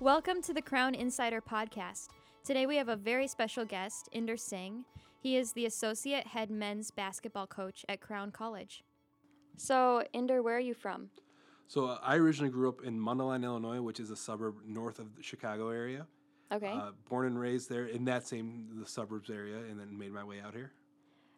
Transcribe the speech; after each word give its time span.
Welcome 0.00 0.40
to 0.42 0.54
the 0.54 0.62
Crown 0.62 0.94
Insider 0.94 1.42
Podcast. 1.42 2.08
Today 2.42 2.64
we 2.64 2.76
have 2.76 2.88
a 2.88 2.96
very 2.96 3.28
special 3.28 3.66
guest, 3.66 4.08
Inder 4.14 4.40
Singh. 4.40 4.86
He 5.18 5.36
is 5.36 5.52
the 5.52 5.66
Associate 5.66 6.26
Head 6.26 6.50
Men's 6.50 6.90
Basketball 6.90 7.46
Coach 7.46 7.84
at 7.86 8.00
Crown 8.00 8.30
College. 8.30 8.82
So, 9.58 10.02
Inder, 10.14 10.42
where 10.42 10.56
are 10.56 10.60
you 10.60 10.72
from? 10.72 11.10
So 11.68 11.84
uh, 11.84 11.98
I 12.02 12.16
originally 12.16 12.50
grew 12.50 12.70
up 12.70 12.82
in 12.82 12.98
Mundelein, 12.98 13.44
Illinois, 13.44 13.82
which 13.82 14.00
is 14.00 14.10
a 14.10 14.16
suburb 14.16 14.54
north 14.66 14.98
of 15.00 15.16
the 15.16 15.22
Chicago 15.22 15.68
area. 15.68 16.06
Okay. 16.50 16.72
Uh, 16.72 16.92
born 17.10 17.26
and 17.26 17.38
raised 17.38 17.68
there 17.68 17.84
in 17.84 18.06
that 18.06 18.26
same 18.26 18.68
the 18.80 18.86
suburbs 18.86 19.28
area, 19.28 19.58
and 19.58 19.78
then 19.78 19.98
made 19.98 20.12
my 20.12 20.24
way 20.24 20.40
out 20.40 20.54
here. 20.54 20.72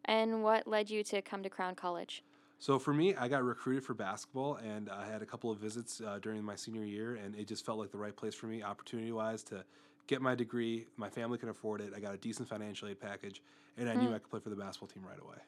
and 0.04 0.44
what 0.44 0.68
led 0.68 0.88
you 0.88 1.02
to 1.02 1.20
come 1.20 1.42
to 1.42 1.50
Crown 1.50 1.74
College? 1.74 2.22
So 2.62 2.78
for 2.78 2.94
me, 2.94 3.16
I 3.16 3.26
got 3.26 3.42
recruited 3.42 3.82
for 3.82 3.92
basketball, 3.92 4.54
and 4.54 4.88
I 4.88 5.04
had 5.04 5.20
a 5.20 5.26
couple 5.26 5.50
of 5.50 5.58
visits 5.58 6.00
uh, 6.00 6.20
during 6.22 6.44
my 6.44 6.54
senior 6.54 6.84
year, 6.84 7.16
and 7.16 7.34
it 7.34 7.48
just 7.48 7.66
felt 7.66 7.76
like 7.76 7.90
the 7.90 7.98
right 7.98 8.14
place 8.14 8.36
for 8.36 8.46
me, 8.46 8.62
opportunity-wise, 8.62 9.42
to 9.46 9.64
get 10.06 10.22
my 10.22 10.36
degree. 10.36 10.86
My 10.96 11.08
family 11.10 11.38
can 11.38 11.48
afford 11.48 11.80
it. 11.80 11.92
I 11.92 11.98
got 11.98 12.14
a 12.14 12.18
decent 12.18 12.48
financial 12.48 12.86
aid 12.86 13.00
package, 13.00 13.42
and 13.76 13.88
I 13.88 13.96
knew 13.96 14.10
I 14.10 14.20
could 14.20 14.30
play 14.30 14.38
for 14.38 14.50
the 14.50 14.54
basketball 14.54 14.86
team 14.86 15.02
right 15.04 15.18
away. 15.20 15.38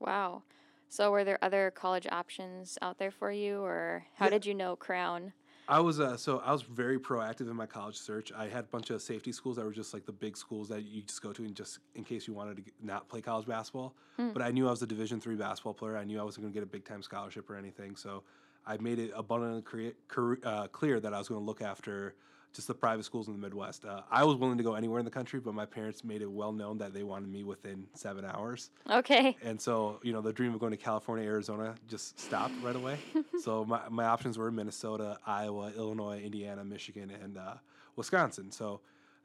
Wow. 0.00 0.42
So, 0.88 1.12
were 1.12 1.22
there 1.22 1.38
other 1.40 1.70
college 1.70 2.08
options 2.10 2.76
out 2.82 2.98
there 2.98 3.12
for 3.12 3.30
you, 3.30 3.60
or 3.60 4.06
how 4.16 4.24
Yeah. 4.24 4.30
did 4.32 4.44
you 4.44 4.54
know 4.54 4.74
Crown? 4.74 5.34
I 5.70 5.80
was 5.80 6.00
uh, 6.00 6.16
so 6.16 6.38
I 6.44 6.52
was 6.52 6.62
very 6.62 6.98
proactive 6.98 7.42
in 7.42 7.54
my 7.54 7.66
college 7.66 7.96
search. 7.98 8.32
I 8.32 8.48
had 8.48 8.64
a 8.64 8.68
bunch 8.68 8.88
of 8.88 9.02
safety 9.02 9.32
schools 9.32 9.56
that 9.56 9.64
were 9.66 9.72
just 9.72 9.92
like 9.92 10.06
the 10.06 10.12
big 10.12 10.36
schools 10.36 10.68
that 10.70 10.84
you 10.86 11.02
just 11.02 11.20
go 11.22 11.32
to 11.34 11.44
and 11.44 11.54
just 11.54 11.78
in 11.94 12.04
case 12.04 12.26
you 12.26 12.32
wanted 12.32 12.56
to 12.56 12.62
not 12.82 13.08
play 13.08 13.20
college 13.20 13.46
basketball. 13.46 13.94
But 14.32 14.40
I 14.42 14.50
knew 14.50 14.66
I 14.66 14.70
was 14.70 14.80
a 14.82 14.86
Division 14.86 15.20
three 15.20 15.36
basketball 15.36 15.74
player. 15.74 15.96
I 15.96 16.04
knew 16.04 16.18
I 16.18 16.22
wasn't 16.24 16.44
going 16.44 16.52
to 16.54 16.56
get 16.58 16.62
a 16.62 16.70
big 16.70 16.84
time 16.86 17.02
scholarship 17.02 17.48
or 17.50 17.56
anything. 17.56 17.96
So 17.96 18.22
I 18.66 18.78
made 18.78 18.98
it 18.98 19.12
abundantly 19.14 19.62
crea- 19.62 19.92
cur- 20.08 20.38
uh, 20.42 20.68
clear 20.68 21.00
that 21.00 21.12
I 21.12 21.18
was 21.18 21.28
going 21.28 21.40
to 21.40 21.44
look 21.46 21.60
after 21.60 22.14
just 22.54 22.66
the 22.66 22.74
private 22.74 23.04
schools 23.04 23.28
in 23.28 23.34
the 23.34 23.38
Midwest. 23.38 23.84
Uh, 23.84 24.02
I 24.10 24.24
was 24.24 24.36
willing 24.36 24.58
to 24.58 24.64
go 24.64 24.74
anywhere 24.74 24.98
in 24.98 25.04
the 25.04 25.10
country, 25.10 25.38
but 25.38 25.54
my 25.54 25.66
parents 25.66 26.02
made 26.02 26.22
it 26.22 26.30
well 26.30 26.52
known 26.52 26.78
that 26.78 26.92
they 26.94 27.02
wanted 27.02 27.30
me 27.30 27.44
within 27.44 27.86
seven 27.94 28.24
hours. 28.24 28.70
Okay. 28.90 29.36
And 29.44 29.60
so, 29.60 30.00
you 30.02 30.12
know, 30.12 30.20
the 30.20 30.32
dream 30.32 30.54
of 30.54 30.60
going 30.60 30.72
to 30.72 30.76
California, 30.76 31.26
Arizona 31.26 31.74
just 31.86 32.18
stopped 32.18 32.54
right 32.62 32.74
away. 32.76 32.98
so 33.42 33.64
my, 33.64 33.80
my 33.90 34.04
options 34.06 34.38
were 34.38 34.50
Minnesota, 34.50 35.18
Iowa, 35.26 35.72
Illinois, 35.76 36.20
Indiana, 36.20 36.64
Michigan, 36.64 37.10
and 37.10 37.36
uh, 37.38 37.54
Wisconsin. 37.96 38.50
So 38.50 38.80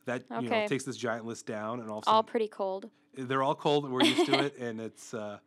that 0.05 0.23
you 0.41 0.49
know 0.49 0.67
takes 0.67 0.83
this 0.83 0.97
giant 0.97 1.25
list 1.25 1.45
down, 1.45 1.79
and 1.79 1.89
also 1.89 2.11
All 2.11 2.23
pretty 2.23 2.47
cold. 2.49 2.89
they're 3.17 3.43
all 3.43 3.55
cold, 3.55 3.85
and 3.85 3.93
we're 3.93 4.03
used 4.03 4.25
to 4.25 4.43
it. 4.43 4.55
And 4.59 4.81
it's 4.81 5.13
uh, 5.13 5.39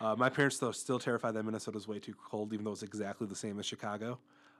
uh, 0.00 0.16
my 0.18 0.28
parents 0.28 0.58
though 0.58 0.72
still 0.72 0.98
terrified 0.98 1.34
that 1.34 1.44
Minnesota's 1.44 1.86
way 1.86 1.98
too 2.00 2.14
cold, 2.28 2.52
even 2.52 2.64
though 2.64 2.72
it's 2.72 2.82
exactly 2.82 3.26
the 3.26 3.36
same 3.36 3.58
as 3.60 3.66
Chicago. 3.66 4.18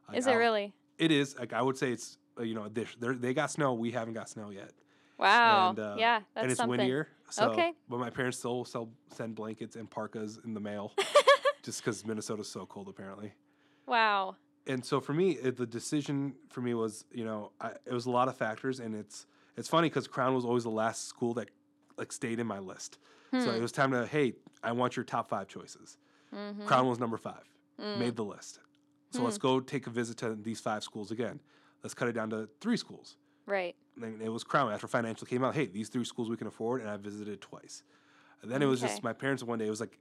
Like, 0.09 0.19
Is 0.19 0.27
it 0.27 0.31
I'll- 0.31 0.37
really? 0.39 0.73
It 0.99 1.11
is. 1.11 1.37
Like 1.39 1.53
I 1.53 1.63
would 1.63 1.79
say, 1.79 1.93
it's 1.93 2.19
you 2.43 2.55
know 2.55 2.69
they 2.69 2.87
they're- 2.99 3.33
got 3.35 3.51
snow, 3.51 3.75
we 3.75 3.91
haven't 3.91 4.15
got 4.15 4.29
snow 4.29 4.51
yet. 4.51 4.73
Wow. 5.19 5.71
And, 5.71 5.79
uh, 5.79 5.95
yeah, 5.99 6.21
that's 6.35 6.43
and 6.43 6.51
it's 6.51 6.59
something. 6.59 6.79
windier. 6.79 7.09
So, 7.31 7.51
Okay. 7.51 7.73
But 7.89 8.01
my 8.01 8.11
parents 8.11 8.39
still 8.39 8.65
sell, 8.65 8.91
send 9.15 9.35
blankets 9.35 9.77
and 9.77 9.89
parkas 9.91 10.39
in 10.45 10.55
the 10.55 10.61
mail, 10.61 10.95
just 11.63 11.85
because 11.85 12.05
Minnesota's 12.07 12.49
so 12.51 12.65
cold 12.67 12.89
apparently. 12.89 13.35
Wow. 13.87 14.37
And 14.67 14.85
so 14.85 15.01
for 15.01 15.13
me, 15.13 15.33
it, 15.33 15.57
the 15.57 15.67
decision 15.67 16.35
for 16.49 16.61
me 16.61 16.75
was, 16.75 17.05
you 17.13 17.25
know, 17.25 17.53
I, 17.61 17.73
it 17.87 17.93
was 17.93 18.07
a 18.07 18.11
lot 18.11 18.29
of 18.29 18.37
factors, 18.37 18.81
and 18.81 18.95
it's 18.95 19.27
it's 19.57 19.69
funny 19.69 19.89
because 19.89 20.07
Crown 20.09 20.35
was 20.35 20.45
always 20.45 20.65
the 20.65 20.71
last 20.71 21.07
school 21.07 21.35
that 21.35 21.51
like 21.99 22.13
stayed 22.13 22.39
in 22.41 22.47
my 22.47 22.59
list. 22.59 22.99
So 23.33 23.39
Hmm. 23.41 23.49
it 23.51 23.61
was 23.63 23.73
time 23.73 23.93
to, 23.93 24.07
hey, 24.07 24.33
I 24.63 24.73
want 24.73 24.97
your 24.97 25.05
top 25.05 25.29
five 25.29 25.47
choices. 25.49 25.99
Mm-hmm. 26.35 26.67
Crown 26.67 26.89
was 26.89 26.99
number 26.99 27.17
five, 27.19 27.45
Mm. 27.81 27.99
made 27.99 28.17
the 28.17 28.25
list. 28.25 28.59
So 29.13 29.19
Hmm. 29.21 29.25
let's 29.27 29.39
go 29.39 29.61
take 29.61 29.87
a 29.87 29.91
visit 29.91 30.17
to 30.19 30.35
these 30.35 30.61
five 30.61 30.83
schools 30.83 31.11
again. 31.11 31.41
Let's 31.83 31.95
cut 31.95 32.09
it 32.09 32.13
down 32.13 32.31
to 32.31 32.49
three 32.61 32.77
schools. 32.77 33.17
Right. 33.47 33.75
And 34.01 34.21
it 34.23 34.29
was 34.29 34.45
Crown 34.45 34.73
after 34.73 34.87
financial 34.87 35.27
came 35.27 35.43
out. 35.45 35.55
Hey, 35.55 35.67
these 35.67 35.89
three 35.89 36.05
schools 36.05 36.29
we 36.31 36.37
can 36.37 36.47
afford, 36.47 36.81
and 36.81 36.91
I 36.91 36.97
visited 36.97 37.41
twice. 37.41 37.83
And 38.43 38.51
then 38.51 38.63
it 38.63 38.67
was 38.67 38.81
just 38.81 39.03
my 39.03 39.13
parents. 39.13 39.43
One 39.43 39.59
day 39.59 39.67
it 39.67 39.71
was 39.71 39.81
like 39.81 39.99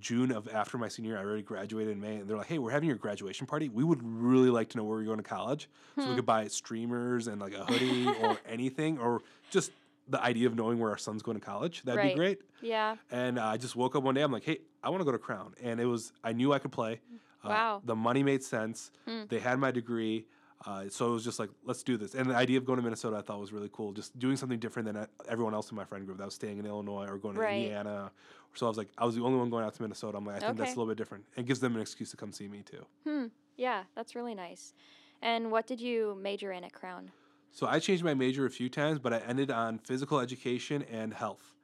June 0.00 0.30
of 0.32 0.48
after 0.48 0.78
my 0.78 0.88
senior 0.88 1.12
year. 1.12 1.18
I 1.18 1.22
already 1.24 1.42
graduated 1.42 1.92
in 1.94 2.00
May, 2.00 2.16
and 2.16 2.28
they're 2.28 2.36
like, 2.36 2.46
"Hey, 2.46 2.58
we're 2.58 2.70
having 2.70 2.88
your 2.88 2.96
graduation 2.98 3.46
party. 3.46 3.68
We 3.68 3.84
would 3.84 4.00
really 4.02 4.50
like 4.50 4.68
to 4.70 4.76
know 4.78 4.84
where 4.84 4.98
you're 4.98 5.06
going 5.06 5.18
to 5.18 5.22
college, 5.22 5.68
so 5.96 6.02
Hmm. 6.02 6.10
we 6.10 6.16
could 6.16 6.26
buy 6.26 6.46
streamers 6.48 7.26
and 7.26 7.40
like 7.40 7.54
a 7.54 7.64
hoodie 7.64 8.06
or 8.22 8.38
anything, 8.46 8.98
or 8.98 9.22
just 9.50 9.72
the 10.08 10.22
idea 10.22 10.46
of 10.46 10.54
knowing 10.54 10.78
where 10.78 10.90
our 10.90 10.98
son's 10.98 11.22
going 11.22 11.38
to 11.38 11.44
college. 11.44 11.82
That'd 11.82 11.98
Right. 11.98 12.14
be 12.14 12.18
great." 12.18 12.40
Yeah. 12.60 12.96
And 13.10 13.38
uh, 13.38 13.46
I 13.46 13.56
just 13.56 13.76
woke 13.76 13.96
up 13.96 14.02
one 14.02 14.14
day. 14.14 14.22
I'm 14.22 14.32
like, 14.32 14.44
"Hey, 14.44 14.58
I 14.82 14.90
want 14.90 15.00
to 15.00 15.04
go 15.04 15.12
to 15.12 15.18
Crown," 15.18 15.54
and 15.62 15.80
it 15.80 15.86
was 15.86 16.12
I 16.22 16.32
knew 16.32 16.52
I 16.52 16.58
could 16.58 16.72
play. 16.72 17.00
Uh, 17.44 17.48
Wow. 17.48 17.82
The 17.84 17.96
money 17.96 18.22
made 18.22 18.42
sense. 18.42 18.90
Hmm. 19.06 19.22
They 19.28 19.38
had 19.40 19.58
my 19.58 19.70
degree. 19.70 20.26
Uh, 20.64 20.88
so 20.88 21.08
it 21.08 21.12
was 21.12 21.24
just 21.24 21.38
like, 21.40 21.50
let's 21.64 21.82
do 21.82 21.96
this. 21.96 22.14
And 22.14 22.30
the 22.30 22.36
idea 22.36 22.56
of 22.56 22.64
going 22.64 22.76
to 22.76 22.82
Minnesota, 22.82 23.16
I 23.16 23.22
thought 23.22 23.40
was 23.40 23.52
really 23.52 23.70
cool. 23.72 23.92
Just 23.92 24.16
doing 24.18 24.36
something 24.36 24.60
different 24.60 24.86
than 24.86 24.96
uh, 24.96 25.06
everyone 25.28 25.54
else 25.54 25.70
in 25.70 25.76
my 25.76 25.84
friend 25.84 26.06
group 26.06 26.18
that 26.18 26.24
was 26.24 26.34
staying 26.34 26.58
in 26.58 26.66
Illinois 26.66 27.06
or 27.08 27.18
going 27.18 27.34
to 27.34 27.40
Right. 27.40 27.54
Indiana. 27.62 28.12
So 28.54 28.66
I 28.66 28.68
was 28.68 28.78
like, 28.78 28.88
I 28.96 29.04
was 29.04 29.16
the 29.16 29.22
only 29.22 29.38
one 29.38 29.50
going 29.50 29.64
out 29.64 29.74
to 29.74 29.82
Minnesota. 29.82 30.18
I'm 30.18 30.24
like, 30.24 30.36
I 30.36 30.40
think 30.40 30.58
that's 30.58 30.76
a 30.76 30.78
little 30.78 30.90
bit 30.90 30.98
different. 30.98 31.24
It 31.36 31.46
gives 31.46 31.58
them 31.58 31.74
an 31.74 31.82
excuse 31.82 32.10
to 32.12 32.16
come 32.16 32.32
see 32.32 32.46
me 32.48 32.62
too. 32.62 32.86
Hmm. 33.04 33.26
Yeah, 33.56 33.84
that's 33.96 34.14
really 34.14 34.34
nice. 34.34 34.72
And 35.20 35.50
what 35.50 35.66
did 35.66 35.80
you 35.80 36.16
major 36.20 36.52
in 36.52 36.62
at 36.64 36.72
Crown? 36.72 37.10
So 37.50 37.66
I 37.66 37.78
changed 37.80 38.04
my 38.04 38.14
major 38.14 38.46
a 38.46 38.50
few 38.50 38.68
times, 38.68 38.98
but 38.98 39.12
I 39.12 39.18
ended 39.18 39.50
on 39.50 39.78
physical 39.78 40.20
education 40.20 40.82
and 40.84 41.12
health. 41.12 41.54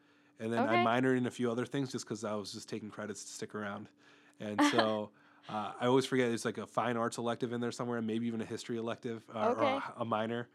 And 0.41 0.53
then 0.53 0.67
Okay. 0.67 0.83
I 0.83 1.01
minored 1.01 1.17
in 1.17 1.27
a 1.27 1.31
few 1.31 1.51
other 1.51 1.67
things 1.67 1.91
just 1.93 2.05
because 2.05 2.25
I 2.25 2.35
was 2.35 2.53
just 2.53 2.69
taking 2.69 2.91
credits 2.91 3.25
to 3.25 3.33
stick 3.33 3.55
around. 3.55 3.89
And 4.41 4.63
so 4.63 5.11
uh, 5.49 5.73
I 5.81 5.87
always 5.87 6.05
forget 6.07 6.29
there's 6.29 6.45
like 6.45 6.59
a 6.59 6.67
fine 6.67 6.97
arts 6.97 7.19
elective 7.19 7.53
in 7.53 7.61
there 7.61 7.73
somewhere, 7.73 8.01
maybe 8.03 8.27
even 8.27 8.41
a 8.41 8.45
history 8.45 8.77
elective 8.77 9.23
uh, 9.35 9.53
or 9.53 9.63
a, 9.63 9.83
a 9.99 10.05
minor. 10.05 10.49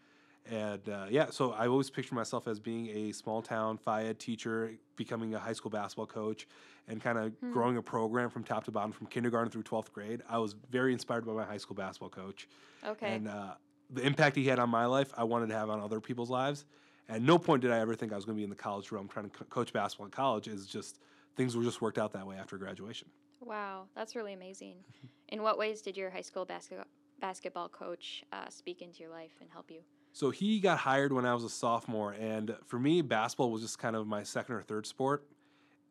And 0.46 0.88
uh, 0.90 1.06
yeah, 1.10 1.28
so 1.30 1.54
I 1.54 1.68
always 1.68 1.90
picture 1.90 2.14
myself 2.16 2.48
as 2.48 2.60
being 2.60 2.88
a 2.90 3.12
small 3.14 3.42
town 3.42 3.80
ed 3.88 4.20
teacher, 4.20 4.74
becoming 4.98 5.34
a 5.34 5.40
high 5.40 5.54
school 5.54 5.72
basketball 5.72 6.06
coach, 6.06 6.48
and 6.88 7.02
kind 7.02 7.18
of 7.18 7.32
Hmm. 7.40 7.52
growing 7.54 7.78
a 7.78 7.82
program 7.82 8.30
from 8.30 8.44
top 8.44 8.66
to 8.66 8.72
bottom, 8.72 8.92
from 8.92 9.08
kindergarten 9.08 9.50
through 9.52 9.64
12th 9.64 9.94
grade. 9.94 10.22
I 10.30 10.38
was 10.40 10.54
very 10.70 10.92
inspired 10.92 11.26
by 11.26 11.32
my 11.34 11.46
high 11.46 11.58
school 11.58 11.76
basketball 11.76 12.10
coach 12.10 12.48
Okay. 12.86 13.14
and 13.16 13.28
uh, 13.30 13.54
the 13.90 14.06
impact 14.06 14.36
he 14.36 14.46
had 14.46 14.60
on 14.60 14.70
my 14.70 14.86
life, 14.86 15.14
I 15.16 15.24
wanted 15.24 15.48
to 15.48 15.56
have 15.56 15.70
on 15.70 15.80
other 15.80 16.02
people's 16.02 16.30
lives. 16.30 16.66
At 17.08 17.22
no 17.22 17.38
point 17.38 17.62
did 17.62 17.72
I 17.72 17.80
ever 17.80 17.96
think 17.96 18.12
I 18.12 18.16
was 18.18 18.26
going 18.26 18.36
to 18.36 18.40
be 18.40 18.44
in 18.44 18.50
the 18.50 18.56
college 18.56 18.92
realm 18.92 19.08
trying 19.08 19.30
to 19.30 19.38
co- 19.38 19.46
coach 19.46 19.72
basketball 19.72 20.06
in 20.08 20.12
college. 20.12 20.48
Is 20.50 20.66
just 20.68 21.00
things 21.38 21.56
were 21.56 21.64
just 21.64 21.82
worked 21.82 21.98
out 21.98 22.12
that 22.14 22.28
way 22.28 22.36
after 22.38 22.58
graduation. 22.58 23.08
Wow, 23.46 23.86
that's 23.96 24.16
really 24.16 24.34
amazing. 24.34 24.76
In 25.30 25.42
what 25.42 25.58
ways 25.58 25.82
did 25.82 25.98
your 25.98 26.10
high 26.12 26.22
school 26.22 26.46
basketball 26.46 26.86
basketball 27.20 27.70
coach 27.70 28.24
uh, 28.34 28.50
speak 28.50 28.82
into 28.82 29.00
your 29.00 29.10
life 29.10 29.32
and 29.42 29.50
help 29.50 29.72
you? 29.72 29.80
So 30.12 30.30
he 30.30 30.60
got 30.60 30.78
hired 30.80 31.12
when 31.14 31.26
I 31.26 31.34
was 31.34 31.44
a 31.44 31.50
sophomore, 31.50 32.12
and 32.12 32.56
for 32.68 32.78
me, 32.78 33.02
basketball 33.02 33.50
was 33.50 33.62
just 33.64 33.80
kind 33.80 33.96
of 33.96 34.06
my 34.06 34.22
second 34.24 34.56
or 34.56 34.62
third 34.62 34.86
sport. 34.86 35.26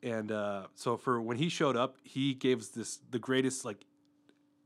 And 0.02 0.30
uh, 0.30 0.66
so 0.74 0.96
for 0.96 1.20
when 1.20 1.38
he 1.38 1.48
showed 1.48 1.76
up, 1.76 1.96
he 2.04 2.34
gave 2.34 2.60
us 2.60 2.68
this 2.68 3.00
the 3.10 3.18
greatest 3.18 3.64
like 3.64 3.84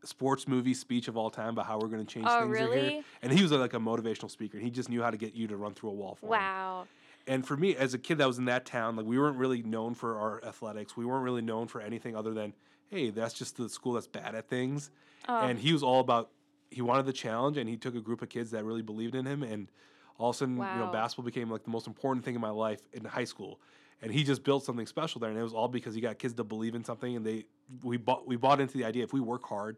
sports 0.04 0.46
movie 0.46 0.74
speech 0.74 1.08
of 1.08 1.16
all 1.16 1.30
time 1.30 1.50
about 1.50 1.66
how 1.66 1.78
we're 1.78 1.88
going 1.88 2.04
to 2.04 2.12
change 2.12 2.26
Oh, 2.28 2.42
things 2.42 2.58
in 2.58 2.62
here. 2.64 2.72
really? 2.74 3.04
And 3.22 3.32
he 3.32 3.42
was 3.42 3.52
like 3.52 3.74
a 3.74 3.78
motivational 3.78 4.30
speaker, 4.30 4.56
and 4.58 4.64
he 4.64 4.70
just 4.70 4.88
knew 4.90 5.02
how 5.02 5.10
to 5.10 5.16
get 5.16 5.34
you 5.34 5.46
to 5.48 5.56
run 5.56 5.72
through 5.74 5.90
a 5.90 5.94
wall 5.94 6.16
for 6.16 6.26
him. 6.26 6.30
Wow. 6.30 6.86
And 7.26 7.46
for 7.46 7.56
me, 7.56 7.74
as 7.76 7.92
a 7.94 7.98
kid 7.98 8.18
that 8.18 8.26
was 8.26 8.38
in 8.38 8.44
that 8.44 8.66
town, 8.66 8.94
like 8.96 9.06
we 9.06 9.18
weren't 9.18 9.36
really 9.36 9.62
known 9.62 9.94
for 9.94 10.18
our 10.18 10.44
athletics. 10.44 10.96
We 10.96 11.04
weren't 11.06 11.24
really 11.24 11.42
known 11.42 11.66
for 11.66 11.80
anything 11.80 12.14
other 12.14 12.32
than, 12.32 12.52
hey, 12.90 13.10
that's 13.10 13.34
just 13.34 13.56
the 13.56 13.68
school 13.68 13.94
that's 13.94 14.06
bad 14.06 14.34
at 14.34 14.48
things. 14.48 14.90
Oh, 15.28 15.40
and 15.40 15.58
he 15.58 15.72
was 15.72 15.82
all 15.82 16.00
about, 16.00 16.30
he 16.70 16.82
wanted 16.82 17.06
the 17.06 17.12
challenge, 17.12 17.56
and 17.56 17.68
he 17.68 17.76
took 17.76 17.94
a 17.94 18.00
group 18.00 18.22
of 18.22 18.28
kids 18.28 18.50
that 18.52 18.64
really 18.64 18.82
believed 18.82 19.14
in 19.14 19.26
him. 19.26 19.42
And 19.42 19.70
all 20.18 20.30
of 20.30 20.36
a 20.36 20.38
sudden, 20.38 20.68
you 20.72 20.78
know, 20.78 20.86
basketball 20.86 21.24
became 21.24 21.50
like 21.50 21.64
the 21.64 21.70
most 21.70 21.86
important 21.86 22.24
thing 22.24 22.34
in 22.34 22.40
my 22.40 22.50
life 22.50 22.86
in 22.92 23.04
high 23.04 23.24
school. 23.24 23.60
And 24.02 24.12
he 24.12 24.24
just 24.24 24.44
built 24.44 24.64
something 24.64 24.86
special 24.86 25.20
there, 25.20 25.30
and 25.30 25.38
it 25.38 25.42
was 25.42 25.54
all 25.54 25.68
because 25.68 25.94
he 25.94 26.00
got 26.00 26.18
kids 26.18 26.34
to 26.34 26.44
believe 26.44 26.74
in 26.74 26.84
something, 26.84 27.16
and 27.16 27.24
they 27.24 27.46
we 27.82 27.96
bought 27.96 28.26
we 28.26 28.36
bought 28.36 28.60
into 28.60 28.76
the 28.76 28.84
idea 28.84 29.02
if 29.04 29.12
we 29.12 29.20
work 29.20 29.44
hard, 29.46 29.76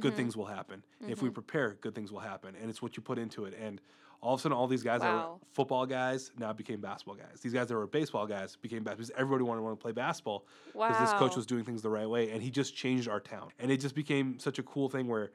good 0.00 0.12
Mhm. 0.12 0.16
things 0.16 0.36
will 0.36 0.46
happen. 0.46 0.84
If 1.06 1.22
we 1.22 1.28
Mhm. 1.28 1.34
prepare, 1.34 1.74
good 1.80 1.94
things 1.94 2.12
will 2.12 2.20
happen, 2.20 2.54
and 2.54 2.68
it's 2.68 2.82
what 2.82 2.96
you 2.96 3.02
put 3.02 3.18
into 3.18 3.44
it. 3.44 3.54
And 3.54 3.80
all 4.26 4.34
of 4.34 4.40
a 4.40 4.42
sudden, 4.42 4.58
all 4.58 4.66
these 4.66 4.82
guys 4.82 5.02
that 5.02 5.12
were 5.12 5.36
football 5.52 5.86
guys 5.86 6.32
now 6.36 6.52
became 6.52 6.80
basketball 6.80 7.14
guys. 7.14 7.40
These 7.40 7.52
guys 7.52 7.68
that 7.68 7.74
were 7.74 7.86
baseball 7.86 8.26
guys 8.26 8.56
became 8.56 8.82
basketball. 8.82 9.06
Because 9.06 9.12
everybody 9.16 9.44
wanted 9.44 9.60
to 9.60 9.64
want 9.64 9.78
to 9.78 9.82
play 9.82 9.92
basketball 9.92 10.46
wow. 10.74 10.88
because 10.88 11.10
this 11.10 11.18
coach 11.18 11.36
was 11.36 11.46
doing 11.46 11.62
things 11.62 11.80
the 11.80 11.90
right 11.90 12.08
way, 12.08 12.30
and 12.30 12.42
he 12.42 12.50
just 12.50 12.74
changed 12.74 13.08
our 13.08 13.20
town. 13.20 13.50
And 13.60 13.70
it 13.70 13.80
just 13.80 13.94
became 13.94 14.40
such 14.40 14.58
a 14.58 14.64
cool 14.64 14.88
thing 14.88 15.06
where, 15.06 15.30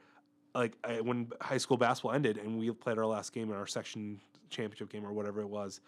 like, 0.54 0.76
I, 0.84 1.00
when 1.00 1.30
high 1.40 1.56
school 1.56 1.78
basketball 1.78 2.12
ended 2.12 2.36
and 2.36 2.58
we 2.58 2.70
played 2.72 2.98
our 2.98 3.06
last 3.06 3.32
game 3.32 3.50
in 3.50 3.56
our 3.56 3.66
section 3.66 4.20
championship 4.50 4.90
game 4.90 5.06
or 5.06 5.12
whatever 5.12 5.40
it 5.40 5.48
was, 5.48 5.80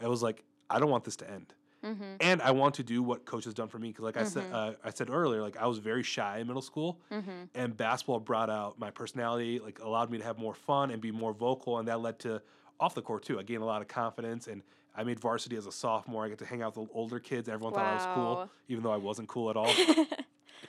I 0.00 0.06
was 0.08 0.22
like, 0.22 0.44
I 0.68 0.78
don't 0.78 0.90
want 0.90 1.04
this 1.04 1.16
to 1.16 1.30
end 1.30 1.54
Mm-hmm. 1.84 2.02
and 2.20 2.42
I 2.42 2.50
want 2.50 2.74
to 2.74 2.82
do 2.82 3.02
what 3.02 3.24
coach 3.24 3.44
has 3.44 3.54
done 3.54 3.68
for 3.68 3.78
me 3.78 3.88
because, 3.88 4.04
like 4.04 4.16
I 4.18 4.24
said, 4.24 4.44
Mhm. 4.44 4.52
uh, 4.54 4.72
I 4.84 4.90
said 4.90 5.08
earlier, 5.10 5.40
like 5.40 5.56
I 5.56 5.66
was 5.66 5.78
very 5.78 6.02
shy 6.02 6.38
in 6.38 6.46
middle 6.46 6.60
school, 6.62 7.00
Mm-hmm. 7.10 7.30
and 7.54 7.76
basketball 7.76 8.20
brought 8.20 8.50
out 8.50 8.78
my 8.78 8.90
personality, 8.90 9.58
like 9.60 9.78
allowed 9.80 10.10
me 10.10 10.18
to 10.18 10.24
have 10.24 10.38
more 10.38 10.54
fun 10.54 10.90
and 10.90 11.00
be 11.00 11.10
more 11.10 11.32
vocal, 11.32 11.78
and 11.78 11.88
that 11.88 12.00
led 12.00 12.18
to 12.20 12.42
off 12.78 12.94
the 12.94 13.02
court 13.02 13.22
too. 13.24 13.38
I 13.38 13.42
gained 13.42 13.62
a 13.62 13.66
lot 13.66 13.80
of 13.82 13.88
confidence, 13.88 14.46
and 14.46 14.62
I 14.94 15.04
made 15.04 15.20
varsity 15.20 15.56
as 15.56 15.66
a 15.66 15.72
sophomore. 15.72 16.24
I 16.24 16.28
got 16.28 16.38
to 16.38 16.46
hang 16.46 16.62
out 16.62 16.76
with 16.76 16.88
the 16.88 16.94
older 16.94 17.18
kids. 17.18 17.48
Everyone 17.48 17.72
thought 17.72 17.86
I 17.86 17.94
was 17.94 18.06
cool, 18.14 18.50
even 18.68 18.82
though 18.84 18.92
I 18.92 18.96
wasn't 18.98 19.28
cool 19.28 19.48
at 19.50 19.56
all. 19.60 19.72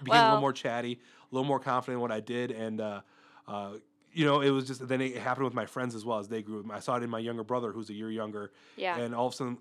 Became 0.03 0.21
a 0.21 0.23
little 0.25 0.39
more 0.39 0.53
chatty, 0.53 0.93
a 0.93 1.35
little 1.35 1.47
more 1.47 1.59
confident 1.59 1.97
in 1.97 2.01
what 2.01 2.11
I 2.11 2.21
did, 2.21 2.51
and 2.51 2.79
uh, 2.81 3.01
uh, 3.47 3.73
you 4.13 4.25
know, 4.25 4.41
it 4.41 4.49
was 4.49 4.65
just 4.65 4.87
then 4.87 5.01
it 5.01 5.17
happened 5.17 5.43
with 5.45 5.53
my 5.53 5.65
friends 5.65 5.93
as 5.95 6.05
well 6.05 6.19
as 6.19 6.27
they 6.27 6.41
grew. 6.41 6.67
I 6.71 6.79
saw 6.79 6.95
it 6.95 7.03
in 7.03 7.09
my 7.09 7.19
younger 7.19 7.43
brother, 7.43 7.71
who's 7.71 7.89
a 7.89 7.93
year 7.93 8.09
younger, 8.09 8.51
Yeah. 8.77 8.97
and 8.97 9.13
all 9.13 9.27
of 9.27 9.33
a 9.33 9.35
sudden, 9.35 9.57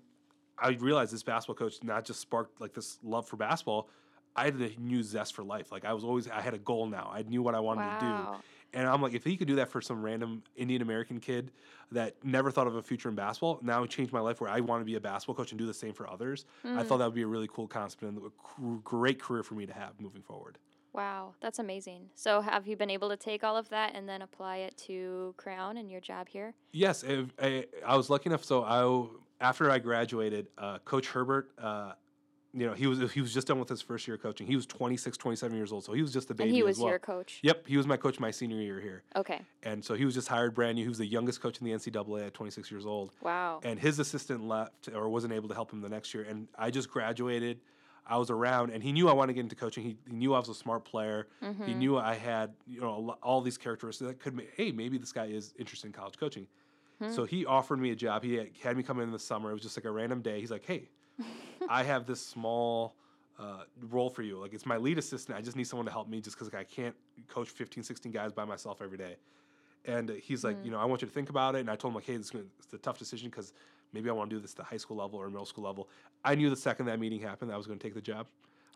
I 0.57 0.69
realized 0.69 1.13
this 1.13 1.23
basketball 1.23 1.55
coach 1.55 1.83
not 1.83 2.05
just 2.05 2.19
sparked 2.19 2.61
like 2.61 2.73
this 2.73 2.97
love 3.03 3.27
for 3.27 3.37
basketball. 3.37 3.89
I 4.35 4.45
had 4.45 4.55
a 4.55 4.71
new 4.79 5.03
zest 5.03 5.35
for 5.35 5.43
life. 5.43 5.71
Like 5.71 5.85
I 5.85 5.93
was 5.93 6.03
always, 6.03 6.29
I 6.29 6.41
had 6.41 6.53
a 6.53 6.59
goal 6.59 6.85
now. 6.87 7.11
I 7.13 7.23
knew 7.23 7.41
what 7.41 7.55
I 7.55 7.59
wanted 7.59 7.99
to 7.99 8.05
do. 8.05 8.41
And 8.73 8.87
I'm 8.87 9.01
like, 9.01 9.13
if 9.13 9.25
he 9.25 9.35
could 9.35 9.47
do 9.47 9.55
that 9.55 9.69
for 9.69 9.81
some 9.81 10.01
random 10.01 10.43
Indian 10.55 10.81
American 10.81 11.19
kid 11.19 11.51
that 11.91 12.15
never 12.23 12.51
thought 12.51 12.67
of 12.67 12.75
a 12.75 12.81
future 12.81 13.09
in 13.09 13.15
basketball, 13.15 13.59
now 13.61 13.83
it 13.83 13.89
changed 13.89 14.13
my 14.13 14.21
life 14.21 14.39
where 14.39 14.49
I 14.49 14.61
want 14.61 14.79
to 14.81 14.85
be 14.85 14.95
a 14.95 14.99
basketball 14.99 15.35
coach 15.35 15.51
and 15.51 15.59
do 15.59 15.65
the 15.65 15.73
same 15.73 15.93
for 15.93 16.09
others. 16.09 16.45
I 16.63 16.83
thought 16.83 16.95
mm. 16.95 16.99
that 16.99 17.05
would 17.05 17.15
be 17.15 17.23
a 17.23 17.27
really 17.27 17.49
cool 17.51 17.67
concept 17.67 18.03
and 18.03 18.17
a 18.17 18.79
great 18.83 19.21
career 19.21 19.43
for 19.43 19.55
me 19.55 19.65
to 19.65 19.73
have 19.73 19.99
moving 19.99 20.21
forward. 20.21 20.57
Wow, 20.93 21.35
that's 21.41 21.59
amazing. 21.59 22.09
So, 22.15 22.41
have 22.41 22.67
you 22.67 22.75
been 22.75 22.89
able 22.89 23.09
to 23.09 23.17
take 23.17 23.45
all 23.45 23.55
of 23.55 23.69
that 23.69 23.95
and 23.95 24.09
then 24.09 24.21
apply 24.21 24.57
it 24.57 24.75
to 24.87 25.33
Crown 25.37 25.77
and 25.77 25.89
your 25.89 26.01
job 26.01 26.27
here? 26.27 26.53
Yes, 26.73 27.05
I, 27.07 27.25
I, 27.41 27.65
I 27.85 27.95
was 27.95 28.09
lucky 28.09 28.29
enough. 28.29 28.43
So 28.43 28.63
I, 28.63 29.07
after 29.41 29.69
I 29.69 29.79
graduated, 29.79 30.47
uh, 30.57 30.79
Coach 30.79 31.07
Herbert, 31.07 31.51
uh, 31.61 31.93
you 32.53 32.65
know, 32.65 32.73
he 32.73 32.85
was 32.85 33.11
he 33.13 33.21
was 33.21 33.33
just 33.33 33.47
done 33.47 33.59
with 33.59 33.69
his 33.69 33.81
first 33.81 34.05
year 34.07 34.15
of 34.15 34.21
coaching. 34.21 34.45
He 34.45 34.55
was 34.57 34.65
26, 34.65 35.17
27 35.17 35.55
years 35.57 35.71
old, 35.71 35.85
so 35.85 35.93
he 35.93 36.01
was 36.01 36.11
just 36.11 36.29
a 36.31 36.33
baby 36.33 36.49
and 36.49 36.55
he 36.55 36.63
was 36.63 36.77
as 36.77 36.81
well. 36.81 36.89
your 36.89 36.99
coach. 36.99 37.39
Yep, 37.43 37.65
he 37.65 37.77
was 37.77 37.87
my 37.87 37.95
coach 37.95 38.19
my 38.19 38.29
senior 38.29 38.59
year 38.61 38.79
here, 38.81 39.03
Okay. 39.15 39.39
and 39.63 39.83
so 39.83 39.93
he 39.95 40.03
was 40.03 40.13
just 40.13 40.27
hired 40.27 40.53
brand 40.53 40.75
new. 40.75 40.83
He 40.83 40.89
was 40.89 40.97
the 40.97 41.05
youngest 41.05 41.41
coach 41.41 41.59
in 41.59 41.65
the 41.65 41.71
NCAA 41.71 42.27
at 42.27 42.33
26 42.33 42.69
years 42.69 42.85
old. 42.85 43.11
Wow. 43.21 43.61
and 43.63 43.79
his 43.79 43.99
assistant 43.99 44.43
left 44.47 44.89
or 44.93 45.07
wasn't 45.09 45.33
able 45.33 45.47
to 45.47 45.55
help 45.55 45.71
him 45.71 45.79
the 45.81 45.87
next 45.89 46.13
year. 46.13 46.23
And 46.23 46.49
I 46.57 46.71
just 46.71 46.89
graduated. 46.89 47.61
I 48.05 48.17
was 48.17 48.29
around, 48.31 48.71
and 48.71 48.81
he 48.83 48.91
knew 48.91 49.07
I 49.07 49.13
wanted 49.13 49.27
to 49.27 49.33
get 49.35 49.41
into 49.41 49.55
coaching. 49.55 49.83
He, 49.83 49.95
he 50.09 50.15
knew 50.15 50.33
I 50.33 50.39
was 50.39 50.49
a 50.49 50.55
smart 50.55 50.83
player. 50.83 51.27
Mm-hmm. 51.41 51.65
He 51.65 51.73
knew 51.75 51.97
I 51.97 52.15
had 52.15 52.51
you 52.65 52.81
know 52.81 53.15
all 53.23 53.39
these 53.41 53.57
characteristics 53.57 54.05
that 54.09 54.19
could. 54.19 54.45
Hey, 54.57 54.71
maybe 54.73 54.97
this 54.97 55.13
guy 55.13 55.25
is 55.27 55.53
interested 55.57 55.87
in 55.87 55.93
college 55.93 56.17
coaching. 56.17 56.47
Hmm. 57.01 57.11
So 57.11 57.25
he 57.25 57.45
offered 57.45 57.79
me 57.79 57.89
a 57.91 57.95
job. 57.95 58.23
He 58.23 58.35
had, 58.35 58.49
had 58.63 58.77
me 58.77 58.83
come 58.83 58.99
in 58.99 59.05
in 59.05 59.11
the 59.11 59.19
summer. 59.19 59.49
It 59.49 59.53
was 59.53 59.63
just 59.63 59.75
like 59.75 59.85
a 59.85 59.91
random 59.91 60.21
day. 60.21 60.39
He's 60.39 60.51
like, 60.51 60.65
"Hey, 60.65 60.89
I 61.69 61.83
have 61.83 62.05
this 62.05 62.23
small 62.23 62.95
uh, 63.39 63.63
role 63.89 64.09
for 64.09 64.21
you. 64.21 64.37
Like 64.37 64.53
it's 64.53 64.65
my 64.67 64.77
lead 64.77 64.97
assistant. 64.99 65.37
I 65.37 65.41
just 65.41 65.57
need 65.57 65.65
someone 65.67 65.87
to 65.87 65.91
help 65.91 66.07
me 66.07 66.21
just 66.21 66.35
because 66.37 66.53
like, 66.53 66.61
I 66.61 66.63
can't 66.63 66.95
coach 67.27 67.49
15, 67.49 67.83
16 67.83 68.11
guys 68.11 68.31
by 68.31 68.45
myself 68.45 68.81
every 68.81 68.97
day." 68.97 69.15
And 69.85 70.09
he's 70.11 70.43
like, 70.43 70.57
Hmm. 70.59 70.65
you 70.65 70.71
know, 70.71 70.77
I 70.77 70.85
want 70.85 71.01
you 71.01 71.07
to 71.07 71.13
think 71.13 71.31
about 71.31 71.55
it. 71.55 71.61
And 71.61 71.69
I 71.71 71.75
told 71.75 71.91
him 71.91 71.95
like, 71.95 72.05
hey, 72.05 72.15
this 72.15 72.27
is 72.27 72.31
gonna, 72.31 72.45
it's 72.59 72.71
a 72.71 72.77
tough 72.77 72.99
decision 72.99 73.31
because 73.31 73.51
maybe 73.93 74.11
I 74.11 74.13
want 74.13 74.29
to 74.29 74.35
do 74.35 74.39
this 74.39 74.51
at 74.51 74.57
the 74.57 74.63
high 74.63 74.77
school 74.77 74.97
level 74.97 75.17
or 75.17 75.27
middle 75.27 75.45
school 75.45 75.63
level. 75.63 75.89
I 76.23 76.35
knew 76.35 76.51
the 76.51 76.55
second 76.55 76.85
that 76.85 76.99
meeting 76.99 77.19
happened, 77.19 77.49
that 77.49 77.55
I 77.55 77.57
was 77.57 77.65
going 77.65 77.79
to 77.79 77.83
take 77.83 77.95
the 77.95 78.01
job. 78.01 78.27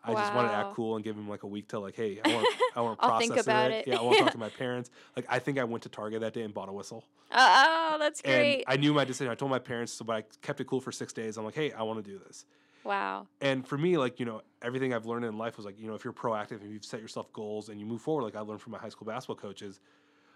I 0.06 0.14
just 0.14 0.32
wanted 0.34 0.48
to 0.50 0.54
act 0.54 0.74
cool 0.74 0.94
and 0.96 1.04
give 1.04 1.16
him 1.16 1.28
like 1.28 1.42
a 1.42 1.46
week 1.46 1.68
to 1.68 1.78
like, 1.78 1.96
hey, 1.96 2.20
I 2.24 2.32
want, 2.34 2.46
I 2.76 2.80
want 2.80 3.00
to 3.00 3.06
process 3.06 3.28
think 3.28 3.40
about 3.40 3.70
it. 3.72 3.86
it. 3.86 3.92
Yeah, 3.92 3.98
I 3.98 4.02
want 4.02 4.18
to 4.18 4.24
talk 4.24 4.32
to 4.32 4.38
my 4.38 4.48
parents. 4.64 4.90
Like, 5.16 5.26
I 5.28 5.38
think 5.38 5.58
I 5.58 5.64
went 5.64 5.82
to 5.82 5.88
Target 5.88 6.20
that 6.20 6.32
day 6.34 6.42
and 6.42 6.54
bought 6.54 6.68
a 6.68 6.72
whistle. 6.72 7.04
Oh, 7.32 7.96
that's 7.98 8.22
great. 8.22 8.54
And. 8.56 8.64
I 8.68 8.76
knew 8.76 8.94
my 8.94 9.04
decision. 9.04 9.30
I 9.30 9.34
told 9.34 9.50
my 9.50 9.58
parents, 9.58 9.92
so 9.92 10.04
but 10.04 10.16
I 10.16 10.24
kept 10.42 10.60
it 10.60 10.66
cool 10.66 10.80
for 10.80 10.92
six 10.92 11.12
days. 11.12 11.36
I'm 11.36 11.44
like, 11.44 11.54
hey, 11.54 11.72
I 11.72 11.82
want 11.82 12.04
to 12.04 12.08
do 12.10 12.18
this. 12.26 12.46
wow. 12.84 13.26
And 13.40 13.66
for 13.66 13.76
me, 13.76 13.96
like, 13.98 14.20
you 14.20 14.26
know, 14.26 14.42
everything 14.62 14.94
I've 14.94 15.06
learned 15.06 15.24
in 15.24 15.36
life 15.38 15.56
was 15.56 15.66
like, 15.66 15.78
you 15.78 15.86
know, 15.88 15.94
if 15.94 16.04
you're 16.04 16.12
proactive 16.12 16.60
and 16.62 16.70
you've 16.72 16.84
set 16.84 17.00
yourself 17.00 17.32
goals 17.32 17.68
and 17.68 17.80
you 17.80 17.86
move 17.86 18.00
forward, 18.00 18.22
like 18.22 18.36
I 18.36 18.40
learned 18.40 18.60
from 18.62 18.72
my 18.72 18.78
high 18.78 18.88
school 18.90 19.06
basketball 19.06 19.36
coaches. 19.36 19.80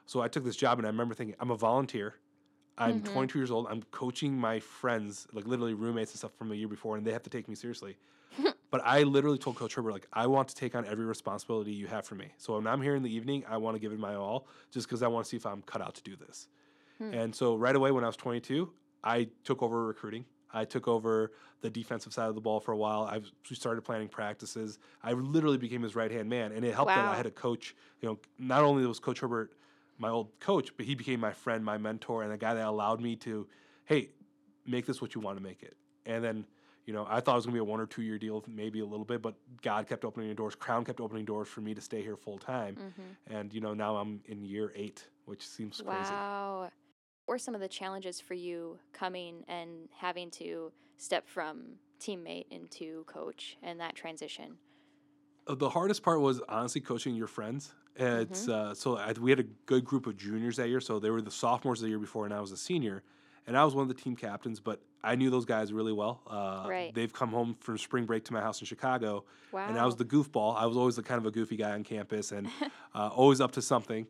So 0.06 0.20
I 0.20 0.28
took 0.28 0.44
this 0.44 0.56
job 0.56 0.78
and 0.78 0.86
I 0.86 0.90
remember 0.90 1.14
thinking, 1.14 1.36
I'm 1.38 1.50
a 1.52 1.56
volunteer. 1.56 2.16
I'm 2.78 3.00
Mhm. 3.02 3.04
22 3.12 3.38
years 3.38 3.50
old. 3.50 3.66
I'm 3.68 3.82
coaching 3.90 4.36
my 4.38 4.58
friends, 4.58 5.26
like 5.32 5.46
literally 5.46 5.74
roommates 5.74 6.12
and 6.12 6.18
stuff 6.18 6.32
from 6.36 6.50
a 6.50 6.54
year 6.54 6.66
before, 6.68 6.96
and 6.96 7.06
they 7.06 7.12
have 7.12 7.22
to 7.24 7.30
take 7.30 7.46
me 7.48 7.54
seriously. 7.54 7.96
but 8.70 8.80
I 8.84 9.02
literally 9.02 9.38
told 9.38 9.56
Coach 9.56 9.74
Herbert, 9.74 9.92
like, 9.92 10.06
I 10.12 10.26
want 10.26 10.48
to 10.48 10.54
take 10.54 10.74
on 10.74 10.86
every 10.86 11.04
responsibility 11.04 11.72
you 11.72 11.86
have 11.88 12.04
for 12.04 12.14
me. 12.14 12.28
So 12.38 12.54
when 12.54 12.66
I'm 12.66 12.80
here 12.80 12.94
in 12.94 13.02
the 13.02 13.14
evening, 13.14 13.44
I 13.48 13.56
want 13.56 13.74
to 13.76 13.80
give 13.80 13.92
it 13.92 13.98
my 13.98 14.14
all 14.14 14.46
just 14.70 14.86
because 14.86 15.02
I 15.02 15.08
want 15.08 15.24
to 15.24 15.28
see 15.28 15.36
if 15.36 15.46
I'm 15.46 15.62
cut 15.62 15.82
out 15.82 15.94
to 15.96 16.02
do 16.02 16.16
this. 16.16 16.48
Hmm. 16.98 17.14
And 17.14 17.34
so 17.34 17.56
right 17.56 17.74
away 17.74 17.90
when 17.90 18.04
I 18.04 18.06
was 18.06 18.16
22, 18.16 18.70
I 19.02 19.28
took 19.44 19.62
over 19.62 19.86
recruiting. 19.86 20.24
I 20.52 20.64
took 20.64 20.88
over 20.88 21.32
the 21.60 21.70
defensive 21.70 22.12
side 22.12 22.28
of 22.28 22.34
the 22.34 22.40
ball 22.40 22.60
for 22.60 22.72
a 22.72 22.76
while. 22.76 23.04
I 23.04 23.20
started 23.54 23.82
planning 23.82 24.08
practices. 24.08 24.78
I 25.02 25.12
literally 25.12 25.58
became 25.58 25.82
his 25.82 25.94
right 25.94 26.10
hand 26.10 26.28
man, 26.28 26.52
and 26.52 26.64
it 26.64 26.74
helped 26.74 26.88
that 26.88 27.04
I 27.04 27.14
had 27.14 27.26
a 27.26 27.30
coach. 27.30 27.76
You 28.00 28.08
know, 28.08 28.18
not 28.38 28.64
only 28.64 28.84
was 28.86 28.98
Coach 28.98 29.20
Herbert 29.20 29.52
my 30.00 30.08
old 30.08 30.28
coach, 30.40 30.70
but 30.76 30.86
he 30.86 30.94
became 30.94 31.20
my 31.20 31.32
friend, 31.32 31.64
my 31.64 31.76
mentor, 31.76 32.22
and 32.22 32.32
a 32.32 32.38
guy 32.38 32.54
that 32.54 32.66
allowed 32.66 33.00
me 33.00 33.14
to, 33.16 33.46
hey, 33.84 34.08
make 34.66 34.86
this 34.86 35.00
what 35.00 35.14
you 35.14 35.20
want 35.20 35.36
to 35.36 35.42
make 35.42 35.62
it. 35.62 35.76
And 36.06 36.24
then, 36.24 36.46
you 36.86 36.92
know, 36.92 37.06
I 37.08 37.20
thought 37.20 37.32
it 37.32 37.36
was 37.36 37.46
gonna 37.46 37.54
be 37.54 37.60
a 37.60 37.64
one 37.64 37.80
or 37.80 37.86
two 37.86 38.02
year 38.02 38.18
deal, 38.18 38.44
maybe 38.48 38.80
a 38.80 38.84
little 38.84 39.04
bit, 39.04 39.22
but 39.22 39.34
God 39.62 39.86
kept 39.86 40.04
opening 40.04 40.34
doors. 40.34 40.54
Crown 40.54 40.84
kept 40.84 41.00
opening 41.00 41.24
doors 41.24 41.48
for 41.48 41.60
me 41.60 41.74
to 41.74 41.80
stay 41.80 42.02
here 42.02 42.16
full 42.16 42.38
time. 42.38 42.76
hmm 42.76 43.34
And 43.34 43.52
you 43.52 43.60
know, 43.60 43.74
now 43.74 43.96
I'm 43.96 44.20
in 44.26 44.44
year 44.44 44.72
eight, 44.74 45.06
which 45.26 45.46
seems 45.46 45.80
crazy. 45.80 46.12
Wow. 46.12 46.70
What 47.26 47.34
were 47.34 47.38
some 47.38 47.54
of 47.54 47.60
the 47.60 47.68
challenges 47.68 48.20
for 48.20 48.34
you 48.34 48.78
coming 48.92 49.44
and 49.46 49.88
having 49.96 50.30
to 50.32 50.72
step 50.96 51.28
from 51.28 51.76
teammate 52.00 52.46
into 52.50 53.04
coach 53.04 53.56
and 53.62 53.78
that 53.80 53.94
transition? 53.94 54.56
Uh, 55.46 55.54
the 55.54 55.70
hardest 55.70 56.02
part 56.02 56.20
was 56.20 56.40
honestly 56.48 56.80
coaching 56.80 57.14
your 57.14 57.26
friends. 57.26 57.72
It's 57.96 58.48
uh, 58.48 58.74
so 58.74 58.96
I, 58.96 59.12
we 59.12 59.30
had 59.30 59.40
a 59.40 59.46
good 59.66 59.84
group 59.84 60.06
of 60.06 60.16
juniors 60.16 60.56
that 60.56 60.68
year. 60.68 60.80
So 60.80 60.98
they 60.98 61.10
were 61.10 61.20
the 61.20 61.30
sophomores 61.30 61.80
the 61.80 61.88
year 61.88 61.98
before, 61.98 62.24
and 62.24 62.32
I 62.32 62.40
was 62.40 62.50
a 62.50 62.56
senior, 62.56 63.02
and 63.46 63.56
I 63.56 63.64
was 63.64 63.74
one 63.74 63.82
of 63.82 63.88
the 63.88 64.00
team 64.02 64.16
captains. 64.16 64.60
But 64.60 64.80
I 65.02 65.14
knew 65.14 65.30
those 65.30 65.44
guys 65.46 65.72
really 65.72 65.92
well. 65.92 66.20
Uh, 66.26 66.66
Right. 66.68 66.94
They've 66.94 67.12
come 67.12 67.30
home 67.30 67.56
from 67.60 67.78
spring 67.78 68.04
break 68.04 68.24
to 68.26 68.32
my 68.32 68.40
house 68.40 68.60
in 68.60 68.66
Chicago, 68.66 69.24
Wow. 69.52 69.66
and 69.68 69.78
I 69.78 69.86
was 69.86 69.96
the 69.96 70.04
goofball. 70.04 70.56
I 70.56 70.66
was 70.66 70.76
always 70.76 70.96
the 70.96 71.02
kind 71.02 71.18
of 71.18 71.26
a 71.26 71.30
goofy 71.30 71.56
guy 71.56 71.72
on 71.72 71.84
campus, 71.84 72.32
and 72.32 72.48
uh, 72.94 73.08
always 73.08 73.40
up 73.40 73.52
to 73.52 73.62
something. 73.62 74.06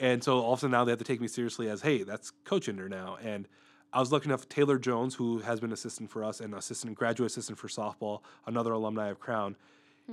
and 0.00 0.22
so 0.22 0.38
all 0.40 0.52
of 0.54 0.58
a 0.58 0.60
sudden 0.60 0.72
now 0.72 0.84
they 0.84 0.92
have 0.92 0.98
to 0.98 1.04
take 1.04 1.20
me 1.20 1.28
seriously 1.28 1.68
as, 1.68 1.82
hey, 1.82 2.02
that's 2.02 2.30
Coach 2.44 2.66
Inder 2.68 2.88
now. 2.88 3.18
And 3.22 3.48
I 3.92 4.00
was 4.00 4.10
lucky 4.12 4.26
enough, 4.26 4.48
Taylor 4.48 4.78
Jones, 4.78 5.14
who 5.16 5.40
has 5.40 5.60
been 5.60 5.72
assistant 5.72 6.10
for 6.10 6.24
us 6.24 6.40
and 6.40 6.54
assistant 6.54 6.96
graduate 6.96 7.30
assistant 7.30 7.58
for 7.58 7.68
softball, 7.68 8.20
another 8.46 8.72
alumni 8.72 9.08
of 9.10 9.18
Crown. 9.20 9.54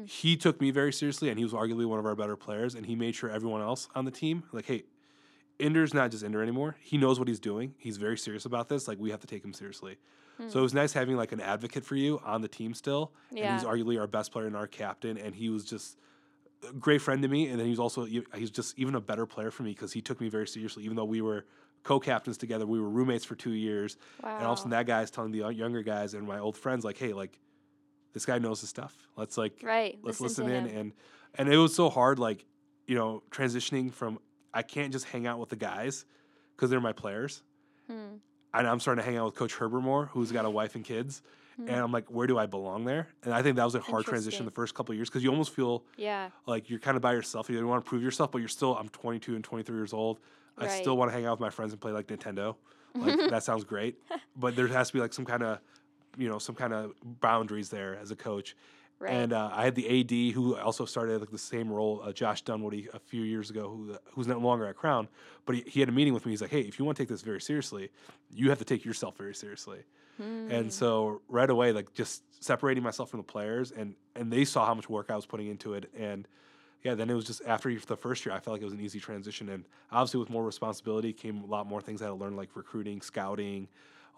He 0.06 0.38
took 0.38 0.62
me 0.62 0.70
very 0.72 0.94
seriously, 0.94 1.30
and 1.30 1.38
he 1.38 1.44
was 1.44 1.54
arguably 1.54 1.86
one 1.86 1.98
of 2.00 2.06
our 2.06 2.16
better 2.16 2.36
players. 2.36 2.76
And 2.76 2.86
he 2.86 2.96
made 2.96 3.16
sure 3.16 3.30
everyone 3.30 3.62
else 3.62 3.90
on 3.96 4.06
the 4.06 4.12
team, 4.12 4.44
like, 4.52 4.66
hey, 4.66 4.84
Inder's 5.60 5.94
not 5.94 6.12
just 6.12 6.24
Inder 6.24 6.42
anymore. 6.42 6.78
He 6.80 6.98
knows 6.98 7.20
what 7.20 7.28
he's 7.28 7.40
doing. 7.40 7.76
He's 7.78 7.98
very 7.98 8.18
serious 8.18 8.46
about 8.46 8.70
this. 8.70 8.88
Like, 8.88 8.98
we 9.00 9.12
have 9.12 9.20
to 9.20 9.28
take 9.28 9.44
him 9.44 9.54
seriously. 9.54 9.98
So 10.40 10.46
it 10.46 10.54
hmm. 10.54 10.62
was 10.62 10.74
nice 10.74 10.94
having 10.94 11.18
like 11.18 11.34
an 11.34 11.42
advocate 11.42 11.84
for 11.84 11.96
you 11.96 12.22
on 12.24 12.42
the 12.42 12.48
team 12.48 12.74
still. 12.74 13.12
And 13.36 13.56
he's 13.56 13.68
arguably 13.68 14.00
our 14.00 14.08
best 14.08 14.32
player 14.32 14.48
and 14.48 14.56
our 14.56 14.68
captain. 14.68 15.18
And 15.18 15.36
he 15.36 15.50
was 15.50 15.66
just 15.66 15.98
a 16.68 16.72
great 16.74 17.02
friend 17.02 17.22
to 17.24 17.28
me. 17.28 17.48
And 17.48 17.60
then 17.60 17.68
he's 17.68 17.80
also 17.80 18.06
he's 18.06 18.50
just 18.50 18.80
even 18.80 18.96
a 18.96 19.02
better 19.02 19.26
player 19.26 19.52
for 19.52 19.64
me 19.64 19.72
because 19.72 19.92
he 19.92 20.02
took 20.02 20.22
me 20.22 20.30
very 20.30 20.48
seriously. 20.48 20.86
Even 20.86 20.96
though 20.96 21.06
we 21.06 21.22
were 21.22 21.46
co-captains 21.84 22.38
together, 22.38 22.66
we 22.66 22.80
were 22.80 22.90
roommates 22.90 23.26
for 23.26 23.36
two 23.36 23.52
years. 23.52 23.98
wow. 24.24 24.38
And 24.38 24.46
all 24.46 24.54
of 24.54 24.60
a 24.60 24.62
sudden, 24.62 24.72
that 24.72 24.88
guy's 24.88 25.12
telling 25.12 25.32
the 25.32 25.50
younger 25.50 25.84
guys 25.84 26.14
and 26.14 26.26
my 26.26 26.40
old 26.40 26.56
friends 26.56 26.86
like, 26.86 26.98
"Hey, 26.98 27.12
like 27.12 27.38
this 28.14 28.26
guy 28.26 28.40
knows 28.40 28.62
his 28.62 28.70
stuff. 28.70 28.96
Let's 29.18 29.38
like 29.38 29.60
right. 29.62 30.00
let's 30.04 30.22
listen, 30.22 30.46
listen, 30.46 30.66
in." 30.66 30.70
him. 30.70 30.80
And 30.80 30.94
and 31.36 31.54
it 31.54 31.58
was 31.58 31.76
so 31.76 31.90
hard, 31.90 32.18
like 32.18 32.46
you 32.88 32.96
know, 32.96 33.24
transitioning 33.30 33.94
from 33.94 34.20
I 34.54 34.62
can't 34.64 34.92
just 34.92 35.06
hang 35.06 35.28
out 35.28 35.40
with 35.40 35.50
the 35.50 35.56
guys 35.56 36.06
because 36.56 36.70
they're 36.70 36.80
my 36.82 36.94
players 36.94 37.44
Hmm. 37.88 38.18
and 38.54 38.68
I'm 38.68 38.80
starting 38.80 39.04
to 39.04 39.06
hang 39.10 39.18
out 39.18 39.26
with 39.26 39.36
Coach 39.36 39.56
Herbert 39.56 39.82
more, 39.82 40.08
who's 40.08 40.32
got 40.32 40.46
a 40.46 40.50
wife 40.50 40.76
and 40.76 40.84
kids. 40.86 41.22
Hmm. 41.56 41.68
And 41.70 41.76
I'm 41.78 41.92
like, 41.92 42.06
where 42.10 42.28
do 42.28 42.38
I 42.38 42.46
belong 42.46 42.86
there? 42.86 43.08
And 43.24 43.34
I 43.34 43.42
think 43.42 43.56
that 43.58 43.66
was 43.66 43.76
a 43.76 43.80
hard 43.80 44.06
transition 44.06 44.46
the 44.46 44.52
first 44.52 44.76
couple 44.76 44.94
of 44.94 44.98
years 44.98 45.10
because 45.10 45.24
you 45.24 45.30
almost 45.32 45.54
feel 45.54 45.84
Yeah. 45.98 46.30
like 46.46 46.70
you're 46.70 46.80
kind 46.80 46.96
of 46.96 47.02
by 47.02 47.14
yourself. 47.14 47.50
You 47.50 47.58
don't 47.60 47.68
want 47.68 47.84
to 47.84 47.90
prove 47.90 48.04
yourself, 48.04 48.32
but 48.32 48.40
you're 48.40 48.48
still. 48.48 48.76
I'm 48.78 48.90
22 48.90 49.36
and 49.36 49.44
23 49.44 49.76
years 49.76 49.94
old. 49.94 50.20
I 50.58 50.68
still 50.68 50.98
want 50.98 51.10
to 51.10 51.14
hang 51.14 51.26
out 51.26 51.32
with 51.32 51.40
my 51.40 51.50
friends 51.50 51.72
and 51.72 51.80
play 51.82 51.92
like 51.92 52.08
Nintendo. 52.08 52.56
Like 52.96 53.18
that 53.30 53.44
sounds 53.44 53.64
great, 53.64 53.98
but 54.36 54.56
there 54.56 54.68
has 54.68 54.88
to 54.90 54.94
be 54.94 55.00
like 55.00 55.14
some 55.14 55.26
kind 55.26 55.42
of, 55.44 55.60
you 56.18 56.28
know, 56.28 56.38
some 56.38 56.56
kind 56.56 56.74
of 56.74 56.94
boundaries 57.04 57.70
there 57.70 57.96
as 57.98 58.12
a 58.12 58.16
coach. 58.16 58.56
Right. 59.00 59.14
And 59.14 59.32
uh, 59.32 59.50
I 59.54 59.64
had 59.64 59.76
the 59.76 60.02
AD 60.02 60.34
who 60.34 60.58
also 60.58 60.84
started 60.84 61.22
like 61.22 61.32
the 61.32 61.38
same 61.38 61.72
role, 61.72 62.02
uh, 62.04 62.12
Josh 62.12 62.42
Dunwoody, 62.42 62.90
a 62.94 63.00
few 63.00 63.22
years 63.22 63.50
ago, 63.50 63.70
who 63.70 63.96
who's 64.14 64.28
no 64.28 64.38
longer 64.40 64.66
at 64.66 64.76
Crown. 64.76 65.08
But 65.46 65.56
he, 65.56 65.64
he 65.66 65.80
had 65.80 65.88
a 65.88 65.94
meeting 65.94 66.14
with 66.14 66.26
me. 66.26 66.34
He's 66.34 66.42
like, 66.42 66.52
"Hey, 66.52 66.62
if 66.62 66.78
you 66.78 66.84
want 66.84 66.98
to 66.98 67.04
take 67.04 67.10
this 67.10 67.22
very 67.22 67.40
seriously, 67.40 67.92
you 68.30 68.50
have 68.50 68.60
to 68.60 68.66
take 68.66 68.84
yourself 68.84 69.16
very 69.18 69.34
seriously." 69.34 69.80
Hmm. 70.18 70.52
And 70.52 70.74
so 70.74 71.22
right 71.30 71.50
away, 71.50 71.72
like 71.72 71.94
just 71.94 72.24
separating 72.44 72.84
myself 72.84 73.10
from 73.10 73.22
the 73.22 73.24
players, 73.24 73.72
and 73.72 73.96
and 74.16 74.32
they 74.34 74.44
saw 74.44 74.66
how 74.66 74.74
much 74.74 74.90
work 74.90 75.10
I 75.10 75.16
was 75.16 75.26
putting 75.26 75.48
into 75.48 75.76
it, 75.76 75.90
and 75.98 76.28
yeah, 76.84 76.94
then 76.94 77.10
it 77.10 77.14
was 77.14 77.26
just 77.26 77.42
after 77.46 77.74
the 77.74 77.98
first 77.98 78.26
year, 78.26 78.34
I 78.34 78.40
felt 78.40 78.56
like 78.56 78.62
it 78.62 78.66
was 78.66 78.74
an 78.74 78.82
easy 78.82 79.00
transition, 79.00 79.50
and 79.50 79.66
obviously 79.92 80.20
with 80.20 80.30
more 80.30 80.46
responsibility 80.46 81.12
came 81.14 81.42
a 81.44 81.46
lot 81.46 81.68
more 81.68 81.82
things 81.82 82.02
I 82.02 82.06
had 82.06 82.12
to 82.12 82.16
learn, 82.16 82.36
like 82.36 82.56
recruiting, 82.56 83.02
scouting, 83.02 83.68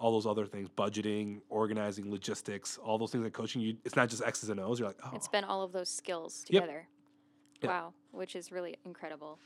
all 0.02 0.12
those 0.12 0.26
other 0.26 0.48
things, 0.48 0.68
budgeting, 0.76 1.42
organizing, 1.50 2.10
logistics, 2.10 2.80
all 2.80 2.98
those 2.98 3.12
things 3.12 3.24
like 3.24 3.34
coaching. 3.34 3.62
You, 3.62 3.78
it's 3.86 3.96
not 3.96 4.10
just 4.10 4.24
X's 4.24 4.50
and 4.50 4.60
O's. 4.60 4.80
You're 4.80 4.88
like, 4.88 4.98
oh, 5.06 5.12
It's 5.14 5.28
been 5.28 5.44
all 5.44 5.62
of 5.62 5.72
those 5.72 5.90
skills 5.90 6.44
together. 6.44 6.88
Yeah. 7.62 7.70
Wow, 7.70 7.94
which 8.10 8.36
is 8.36 8.52
really 8.52 8.76
incredible. 8.84 9.38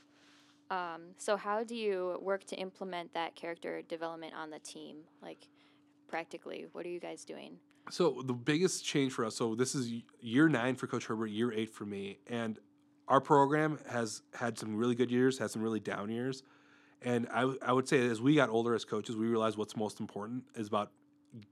Um, 0.70 1.02
so, 1.18 1.36
how 1.36 1.62
do 1.62 1.76
you 1.76 2.18
work 2.22 2.44
to 2.44 2.56
implement 2.56 3.12
that 3.12 3.34
character 3.34 3.82
development 3.82 4.32
on 4.34 4.48
the 4.48 4.58
team? 4.58 4.96
Like, 5.20 5.46
practically, 6.08 6.64
what 6.72 6.86
are 6.86 6.88
you 6.88 7.00
guys 7.00 7.26
doing? 7.26 7.58
So 7.90 8.22
the 8.24 8.32
biggest 8.32 8.84
change 8.84 9.12
for 9.12 9.24
us. 9.24 9.36
So 9.36 9.54
this 9.54 9.74
is 9.74 9.92
year 10.20 10.48
nine 10.48 10.74
for 10.74 10.86
Coach 10.88 11.06
Herbert, 11.06 11.28
year 11.28 11.52
eight 11.52 11.70
for 11.70 11.84
me, 11.84 12.18
and 12.26 12.58
our 13.06 13.20
program 13.20 13.78
has 13.88 14.22
had 14.34 14.58
some 14.58 14.74
really 14.74 14.96
good 14.96 15.10
years, 15.10 15.38
had 15.38 15.50
some 15.50 15.62
really 15.62 15.78
down 15.78 16.10
years, 16.10 16.42
And 17.02 17.26
I, 17.32 17.52
I 17.62 17.72
would 17.72 17.88
say 17.88 18.06
as 18.06 18.20
we 18.20 18.34
got 18.34 18.48
older 18.48 18.74
as 18.74 18.84
coaches, 18.84 19.16
we 19.16 19.26
realized 19.26 19.56
what's 19.56 19.76
most 19.76 20.00
important 20.00 20.44
is 20.54 20.68
about 20.68 20.90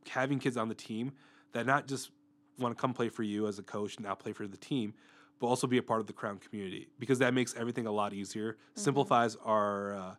having 0.09 0.39
kids 0.39 0.57
on 0.57 0.69
the 0.69 0.75
team 0.75 1.13
that 1.53 1.67
not 1.67 1.87
just 1.87 2.11
want 2.59 2.77
to 2.77 2.81
come 2.81 2.95
play 2.95 3.09
for 3.09 3.23
you 3.23 3.47
as 3.47 3.59
a 3.59 3.63
coach 3.63 3.97
and 3.97 4.07
not 4.07 4.19
play 4.19 4.33
for 4.33 4.47
the 4.47 4.57
team, 4.57 4.95
but 5.41 5.47
also 5.49 5.67
be 5.67 5.79
a 5.79 5.83
part 5.83 6.01
of 6.01 6.07
the 6.07 6.13
Crown 6.13 6.39
community 6.39 6.89
because 6.99 7.19
that 7.19 7.35
makes 7.35 7.55
everything 7.55 7.87
a 7.87 7.93
lot 7.93 8.13
easier, 8.15 8.57
simplifies 8.75 9.37
our 9.45 9.97
uh, 9.97 10.15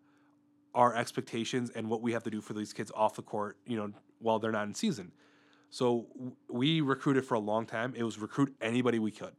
our 0.73 0.95
expectations 0.95 1.71
and 1.73 1.89
what 1.89 2.01
we 2.01 2.11
have 2.11 2.23
to 2.23 2.29
do 2.29 2.41
for 2.41 2.53
these 2.53 2.73
kids 2.73 2.91
off 2.93 3.15
the 3.15 3.21
court, 3.21 3.57
you 3.65 3.77
know, 3.77 3.91
while 4.19 4.39
they're 4.39 4.51
not 4.51 4.67
in 4.67 4.73
season. 4.73 5.11
So 5.69 6.07
w- 6.13 6.35
we 6.49 6.81
recruited 6.81 7.25
for 7.25 7.35
a 7.35 7.39
long 7.39 7.65
time. 7.65 7.93
It 7.95 8.03
was 8.03 8.19
recruit 8.19 8.53
anybody 8.61 8.99
we 8.99 9.11
could. 9.11 9.33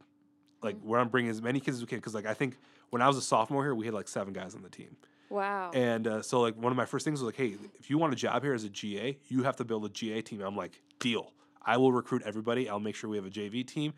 Like 0.63 0.75
we're 0.83 0.97
on 0.97 1.09
bringing 1.09 1.29
as 1.29 1.41
many 1.41 1.59
kids 1.59 1.77
as 1.77 1.81
we 1.81 1.87
can 1.87 1.99
because 1.99 2.15
like 2.15 2.25
I 2.25 2.33
think 2.33 2.57
when 2.89 3.01
I 3.01 3.07
was 3.07 3.17
a 3.17 3.21
sophomore 3.21 3.63
here, 3.63 3.75
we 3.75 3.85
had 3.85 3.93
like 3.93 4.07
seven 4.07 4.33
guys 4.33 4.55
on 4.55 4.63
the 4.63 4.69
team. 4.69 4.97
Wow. 5.29 5.71
And 5.73 6.07
uh, 6.07 6.21
so, 6.21 6.41
like, 6.41 6.55
one 6.55 6.71
of 6.71 6.77
my 6.77 6.85
first 6.85 7.03
things 7.03 7.21
was 7.21 7.25
like, 7.25 7.35
hey, 7.35 7.55
if 7.79 7.89
you 7.89 7.97
want 7.97 8.13
a 8.13 8.15
job 8.15 8.43
here 8.43 8.53
as 8.53 8.63
a 8.63 8.69
GA, 8.69 9.17
you 9.27 9.43
have 9.43 9.57
to 9.57 9.65
build 9.65 9.85
a 9.85 9.89
GA 9.89 10.21
team. 10.21 10.41
I'm 10.41 10.55
like, 10.55 10.81
deal. 10.99 11.33
I 11.65 11.77
will 11.77 11.91
recruit 11.91 12.21
everybody. 12.25 12.69
I'll 12.69 12.79
make 12.79 12.95
sure 12.95 13.09
we 13.09 13.17
have 13.17 13.25
a 13.25 13.29
JV 13.29 13.65
team, 13.67 13.93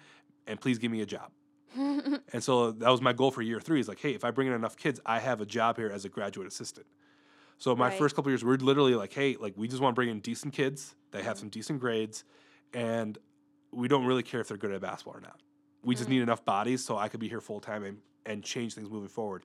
and 0.47 0.59
please 0.59 0.79
give 0.79 0.91
me 0.91 1.01
a 1.01 1.05
job. 1.05 1.31
and 1.75 2.43
so 2.43 2.71
that 2.71 2.89
was 2.89 2.99
my 3.01 3.13
goal 3.13 3.29
for 3.29 3.43
year 3.43 3.59
three. 3.59 3.79
Is 3.79 3.87
like, 3.87 3.99
hey, 3.99 4.15
if 4.15 4.23
I 4.23 4.31
bring 4.31 4.47
in 4.47 4.53
enough 4.53 4.75
kids, 4.75 4.99
I 5.05 5.19
have 5.19 5.39
a 5.39 5.45
job 5.45 5.77
here 5.77 5.89
as 5.91 6.03
a 6.03 6.09
graduate 6.09 6.47
assistant. 6.47 6.87
So 7.59 7.75
my 7.75 7.89
Right. 7.89 7.97
first 7.97 8.15
couple 8.15 8.31
years, 8.31 8.43
we're 8.43 8.55
literally 8.55 8.95
like, 8.95 9.13
hey, 9.13 9.35
like 9.39 9.53
we 9.55 9.67
just 9.67 9.81
want 9.81 9.93
to 9.93 9.95
bring 9.95 10.09
in 10.09 10.19
decent 10.21 10.53
kids 10.53 10.95
that 11.11 11.23
have 11.23 11.37
some 11.37 11.49
decent 11.49 11.79
grades, 11.79 12.23
and 12.73 13.17
we 13.71 13.87
don't 13.87 14.05
really 14.05 14.23
care 14.23 14.41
if 14.41 14.47
they're 14.47 14.57
good 14.57 14.71
at 14.71 14.81
basketball 14.81 15.17
or 15.17 15.21
not. 15.21 15.39
We 15.83 15.93
just 15.95 16.09
need 16.09 16.21
enough 16.21 16.43
bodies 16.43 16.83
so 16.83 16.97
I 16.97 17.07
could 17.07 17.19
be 17.19 17.29
here 17.29 17.39
full 17.41 17.59
time 17.59 17.83
and, 17.83 17.99
and 18.25 18.43
change 18.43 18.73
things 18.73 18.89
moving 18.89 19.09
forward. 19.09 19.43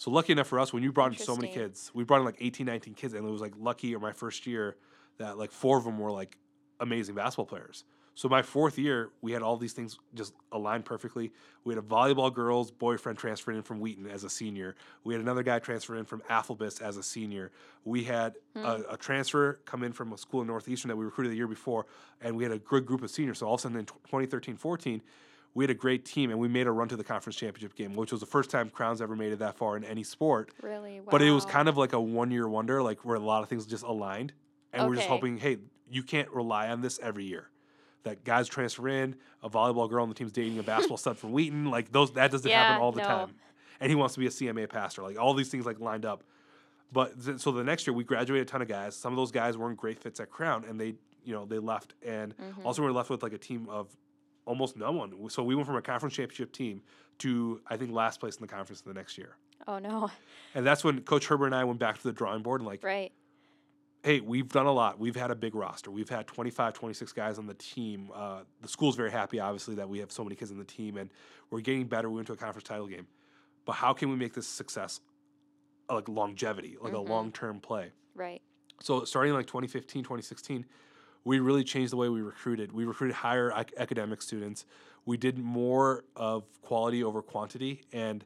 So 0.00 0.10
lucky 0.10 0.32
enough 0.32 0.46
for 0.46 0.58
us, 0.58 0.72
when 0.72 0.82
you 0.82 0.92
brought 0.92 1.12
in 1.12 1.18
so 1.18 1.36
many 1.36 1.52
kids, 1.52 1.90
we 1.92 2.04
brought 2.04 2.20
in 2.20 2.24
like 2.24 2.38
18, 2.40 2.64
19 2.64 2.94
kids, 2.94 3.12
and 3.12 3.22
it 3.22 3.30
was 3.30 3.42
like 3.42 3.52
lucky 3.58 3.92
in 3.92 4.00
my 4.00 4.12
first 4.12 4.46
year 4.46 4.76
that 5.18 5.36
like 5.36 5.52
four 5.52 5.76
of 5.76 5.84
them 5.84 5.98
were 5.98 6.10
like 6.10 6.38
amazing 6.80 7.14
basketball 7.14 7.44
players. 7.44 7.84
So 8.14 8.26
my 8.26 8.40
fourth 8.40 8.78
year, 8.78 9.10
we 9.20 9.32
had 9.32 9.42
all 9.42 9.58
these 9.58 9.74
things 9.74 9.98
just 10.14 10.32
aligned 10.52 10.86
perfectly. 10.86 11.32
We 11.64 11.74
had 11.74 11.84
a 11.84 11.86
volleyball 11.86 12.32
girl's 12.32 12.70
boyfriend 12.70 13.18
transferred 13.18 13.56
in 13.56 13.62
from 13.62 13.78
Wheaton 13.78 14.06
as 14.06 14.24
a 14.24 14.30
senior. 14.30 14.74
We 15.04 15.12
had 15.12 15.20
another 15.20 15.42
guy 15.42 15.58
transfer 15.58 15.94
in 15.96 16.06
from 16.06 16.22
Afflebus 16.30 16.80
as 16.80 16.96
a 16.96 17.02
senior. 17.02 17.52
We 17.84 18.04
had 18.04 18.36
hmm. 18.56 18.64
a, 18.64 18.82
a 18.92 18.96
transfer 18.96 19.60
come 19.66 19.82
in 19.82 19.92
from 19.92 20.14
a 20.14 20.18
school 20.18 20.40
in 20.40 20.46
Northeastern 20.46 20.88
that 20.88 20.96
we 20.96 21.04
recruited 21.04 21.30
the 21.30 21.36
year 21.36 21.46
before, 21.46 21.84
and 22.22 22.34
we 22.38 22.42
had 22.42 22.52
a 22.52 22.58
good 22.58 22.86
group 22.86 23.02
of 23.02 23.10
seniors. 23.10 23.40
So 23.40 23.46
all 23.46 23.56
of 23.56 23.60
a 23.60 23.62
sudden 23.64 23.78
in 23.78 23.84
2013, 23.84 24.56
14, 24.56 25.02
we 25.54 25.64
had 25.64 25.70
a 25.70 25.74
great 25.74 26.04
team, 26.04 26.30
and 26.30 26.38
we 26.38 26.46
made 26.48 26.66
a 26.66 26.70
run 26.72 26.88
to 26.88 26.96
the 26.96 27.04
conference 27.04 27.36
championship 27.36 27.74
game, 27.74 27.94
which 27.94 28.12
was 28.12 28.20
the 28.20 28.26
first 28.26 28.50
time 28.50 28.70
Crowns 28.70 29.00
ever 29.02 29.16
made 29.16 29.32
it 29.32 29.40
that 29.40 29.56
far 29.56 29.76
in 29.76 29.84
any 29.84 30.04
sport. 30.04 30.52
really? 30.62 31.00
Wow. 31.00 31.08
But 31.10 31.22
it 31.22 31.30
was 31.32 31.44
kind 31.44 31.68
of 31.68 31.76
like 31.76 31.92
a 31.92 32.00
one 32.00 32.30
year 32.30 32.48
wonder, 32.48 32.82
like 32.82 33.04
where 33.04 33.16
a 33.16 33.20
lot 33.20 33.42
of 33.42 33.48
things 33.48 33.66
just 33.66 33.82
aligned. 33.84 34.32
And 34.72 34.88
we're 34.88 34.94
just 34.96 35.08
hoping, 35.08 35.38
hey, 35.38 35.58
you 35.90 36.04
can't 36.04 36.30
rely 36.30 36.68
on 36.68 36.80
this 36.80 37.00
every 37.02 37.24
year. 37.24 37.48
That 38.04 38.22
guys 38.24 38.46
transfer 38.48 38.88
in, 38.88 39.16
a 39.42 39.50
volleyball 39.50 39.90
girl 39.90 40.04
on 40.04 40.08
the 40.08 40.14
team's 40.14 40.32
dating 40.32 40.58
a 40.60 40.62
basketball 40.62 40.96
stud 41.04 41.18
from 41.18 41.32
Wheaton. 41.32 41.70
Like 41.70 41.90
those 41.90 42.12
that 42.12 42.30
doesn't 42.30 42.48
Yeah, 42.48 42.62
happen 42.68 42.82
all 42.82 42.92
the 42.92 43.00
no. 43.02 43.06
time. 43.06 43.34
And 43.80 43.90
he 43.90 43.96
wants 43.96 44.14
to 44.14 44.20
be 44.20 44.26
a 44.26 44.30
CMA 44.30 44.68
pastor. 44.68 45.02
Like 45.02 45.18
all 45.18 45.34
these 45.34 45.48
things 45.48 45.66
like 45.66 45.80
lined 45.80 46.04
up. 46.06 46.22
But 46.92 47.22
th- 47.24 47.40
so 47.40 47.50
the 47.50 47.64
next 47.64 47.86
year 47.86 47.94
we 47.94 48.04
graduated 48.04 48.46
a 48.46 48.50
ton 48.50 48.62
of 48.62 48.68
guys. 48.68 48.94
Some 48.96 49.12
of 49.12 49.16
those 49.16 49.30
guys 49.32 49.56
weren't 49.58 49.76
great 49.76 49.98
fits 49.98 50.20
at 50.20 50.30
Crown 50.30 50.64
and 50.68 50.80
they, 50.80 50.94
you 51.24 51.34
know, 51.34 51.44
they 51.44 51.58
left. 51.58 51.94
And 52.06 52.36
Mm-hmm. 52.36 52.64
also 52.66 52.82
we 52.82 52.86
were 52.86 52.92
left 52.94 53.10
with 53.10 53.22
like 53.22 53.32
a 53.32 53.38
team 53.38 53.68
of 53.68 53.88
almost 54.50 54.76
no 54.76 54.90
one. 54.90 55.30
So 55.30 55.44
we 55.44 55.54
went 55.54 55.66
from 55.68 55.76
a 55.76 55.82
conference 55.82 56.14
championship 56.16 56.52
team 56.52 56.82
to 57.18 57.60
I 57.68 57.76
think 57.76 57.92
last 57.92 58.18
place 58.18 58.34
in 58.36 58.40
the 58.42 58.48
conference 58.48 58.80
the 58.80 58.92
next 58.92 59.16
year. 59.16 59.36
Oh 59.68 59.78
no. 59.78 60.10
And 60.54 60.66
that's 60.66 60.82
when 60.82 61.00
Coach 61.02 61.28
Herbert 61.28 61.46
and 61.46 61.54
I 61.54 61.62
went 61.64 61.78
back 61.78 61.96
to 61.98 62.02
the 62.02 62.12
drawing 62.12 62.42
board 62.42 62.60
and 62.60 62.68
like, 62.68 62.82
Right. 62.82 63.12
hey, 64.02 64.20
we've 64.20 64.48
done 64.48 64.66
a 64.66 64.72
lot. 64.72 64.98
We've 64.98 65.14
had 65.14 65.30
a 65.30 65.36
big 65.36 65.54
roster. 65.54 65.90
We've 65.92 66.08
had 66.08 66.26
25, 66.26 66.72
26 66.74 67.12
guys 67.12 67.38
on 67.38 67.46
the 67.46 67.54
team. 67.54 68.10
Uh, 68.12 68.40
the 68.60 68.68
school's 68.68 68.96
very 68.96 69.10
happy, 69.12 69.38
obviously, 69.38 69.76
that 69.76 69.88
we 69.88 69.98
have 70.00 70.10
so 70.10 70.24
many 70.24 70.34
kids 70.34 70.50
on 70.50 70.58
the 70.58 70.64
team, 70.64 70.96
and 70.96 71.10
we're 71.50 71.60
getting 71.60 71.84
better. 71.86 72.08
We 72.08 72.16
went 72.16 72.26
to 72.28 72.32
a 72.32 72.36
conference 72.36 72.66
title 72.66 72.86
game. 72.88 73.06
But 73.66 73.72
how 73.72 73.92
can 73.92 74.08
we 74.10 74.16
make 74.16 74.32
this 74.34 74.48
success 74.48 75.00
like 75.88 76.08
longevity, 76.08 76.76
like 76.80 76.94
a 76.94 76.98
long 76.98 77.30
term 77.30 77.60
play? 77.60 77.92
Right. 78.14 78.40
So 78.82 79.04
starting 79.04 79.34
like 79.34 79.46
2015, 79.46 80.02
2016, 80.02 80.64
we 81.24 81.38
really 81.40 81.64
changed 81.64 81.92
the 81.92 81.96
way 81.96 82.08
we 82.08 82.22
recruited. 82.22 82.72
We 82.72 82.84
recruited 82.84 83.16
higher 83.16 83.52
ac- 83.54 83.74
academic 83.76 84.22
students. 84.22 84.64
We 85.04 85.16
did 85.16 85.38
more 85.38 86.04
of 86.16 86.44
quality 86.62 87.02
over 87.04 87.22
quantity, 87.22 87.82
and 87.92 88.24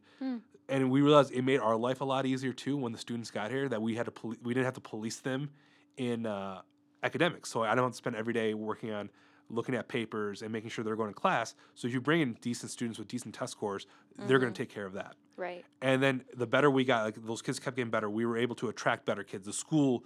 and 0.69 0.91
we 0.91 1.03
realized 1.03 1.33
it 1.33 1.43
made 1.43 1.61
our 1.61 1.77
life 1.77 2.01
a 2.01 2.05
lot 2.05 2.27
easier 2.27 2.53
too 2.53 2.77
when 2.77 2.93
the 2.93 2.99
students 2.99 3.31
got 3.31 3.51
here. 3.51 3.69
That 3.69 3.83
we 3.83 3.95
had 3.95 4.07
to 4.07 4.13
poli- 4.13 4.39
we 4.43 4.55
didn't 4.55 4.65
have 4.65 4.75
to 4.75 4.81
police 4.81 5.21
them 5.21 5.51
in 5.97 6.27
uh, 6.27 6.63
academics. 7.03 7.51
So 7.51 7.63
I 7.63 7.75
don't 7.75 7.95
spend 7.95 8.17
every 8.17 8.33
day 8.33 8.55
working 8.55 8.93
on 8.93 9.11
looking 9.51 9.75
at 9.75 9.89
papers 9.89 10.43
and 10.43 10.51
making 10.51 10.71
sure 10.71 10.85
they're 10.85 10.97
going 10.97 11.13
to 11.13 11.21
class. 11.21 11.55
So 11.75 11.87
if 11.87 11.93
you 11.95 12.01
bring 12.01 12.23
in 12.23 12.33
decent 12.41 12.73
students 12.73 12.99
with 12.99 13.09
decent 13.09 13.35
test 13.35 13.53
scores, 13.53 13.87
they're 14.27 14.39
going 14.39 14.53
to 14.53 14.59
take 14.63 14.71
care 14.71 14.87
of 14.87 14.95
that. 14.95 15.17
Right. 15.37 15.65
And 15.83 16.03
then 16.03 16.25
the 16.35 16.47
better 16.47 16.71
we 16.71 16.85
got, 16.85 17.05
like 17.05 17.27
those 17.27 17.43
kids 17.43 17.59
kept 17.59 17.77
getting 17.77 17.91
better. 17.91 18.09
We 18.09 18.25
were 18.25 18.39
able 18.39 18.55
to 18.57 18.69
attract 18.69 19.05
better 19.05 19.23
kids. 19.23 19.45
The 19.45 19.53
school 19.53 20.05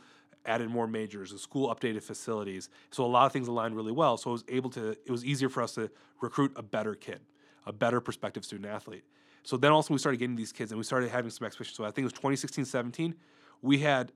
added 0.48 0.68
more 0.68 0.86
majors. 0.86 1.30
The 1.30 1.38
school 1.38 1.72
updated 1.74 2.02
facilities. 2.02 2.68
So 2.90 3.04
a 3.04 3.06
lot 3.06 3.26
of 3.26 3.32
things 3.32 3.46
aligned 3.46 3.76
really 3.76 3.92
well. 3.92 4.16
So 4.16 4.30
it 4.30 4.32
was 4.32 4.44
able 4.48 4.70
to. 4.70 4.90
It 4.90 5.10
was 5.10 5.24
easier 5.24 5.48
for 5.48 5.62
us 5.62 5.74
to 5.74 5.90
recruit 6.20 6.52
a 6.56 6.62
better 6.62 6.94
kid, 6.94 7.20
a 7.66 7.72
better 7.72 8.00
prospective 8.00 8.44
student 8.44 8.66
athlete. 8.66 9.04
So 9.44 9.56
then 9.56 9.72
also 9.72 9.94
we 9.94 9.98
started 9.98 10.18
getting 10.18 10.36
these 10.36 10.52
kids 10.52 10.72
and 10.72 10.78
we 10.78 10.84
started 10.84 11.10
having 11.10 11.30
some 11.30 11.46
expectations. 11.46 11.76
So 11.76 11.84
I 11.84 11.88
think 11.88 11.98
it 11.98 12.04
was 12.04 12.12
2016, 12.14 12.64
17. 12.64 13.14
We 13.62 13.78
had 13.78 14.12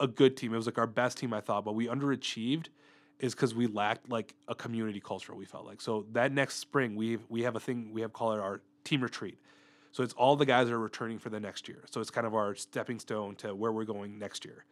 a 0.00 0.06
good 0.06 0.36
team. 0.36 0.52
It 0.52 0.56
was 0.56 0.66
like 0.66 0.78
our 0.78 0.86
best 0.86 1.18
team, 1.18 1.32
I 1.32 1.40
thought, 1.40 1.64
but 1.64 1.74
we 1.74 1.86
underachieved 1.86 2.66
is 3.18 3.34
because 3.34 3.54
we 3.54 3.66
lacked 3.66 4.10
like 4.10 4.34
a 4.48 4.54
community 4.54 5.00
culture. 5.00 5.34
We 5.34 5.46
felt 5.46 5.64
like 5.64 5.80
so 5.80 6.06
that 6.12 6.32
next 6.32 6.56
spring 6.56 6.96
we 6.96 7.18
we 7.28 7.42
have 7.42 7.56
a 7.56 7.60
thing 7.60 7.90
we 7.92 8.02
have 8.02 8.12
called 8.12 8.38
our 8.38 8.60
team 8.84 9.00
retreat. 9.00 9.38
So 9.92 10.02
it's 10.02 10.12
all 10.12 10.36
the 10.36 10.44
guys 10.44 10.68
that 10.68 10.74
are 10.74 10.78
returning 10.78 11.18
for 11.18 11.30
the 11.30 11.40
next 11.40 11.68
year. 11.68 11.84
So 11.90 12.02
it's 12.02 12.10
kind 12.10 12.26
of 12.26 12.34
our 12.34 12.54
stepping 12.54 12.98
stone 12.98 13.34
to 13.36 13.54
where 13.54 13.72
we're 13.72 13.84
going 13.84 14.18
next 14.18 14.44
year. 14.44 14.66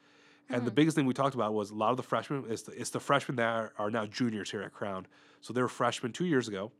And 0.50 0.62
the 0.62 0.66
uh-huh. 0.66 0.74
biggest 0.74 0.94
thing 0.96 1.06
we 1.06 1.14
talked 1.14 1.34
about 1.34 1.54
was 1.54 1.70
a 1.70 1.74
lot 1.74 1.90
of 1.90 1.96
the 1.96 2.02
freshmen. 2.02 2.44
It's 2.48 2.62
the, 2.62 2.72
it's 2.72 2.90
the 2.90 3.00
freshmen 3.00 3.36
that 3.36 3.48
are, 3.48 3.72
are 3.78 3.90
now 3.90 4.04
juniors 4.04 4.50
here 4.50 4.62
at 4.62 4.72
Crown. 4.72 5.06
So 5.40 5.52
they 5.52 5.62
were 5.62 5.68
freshmen 5.68 6.12
two 6.12 6.26
years 6.26 6.48
ago, 6.48 6.70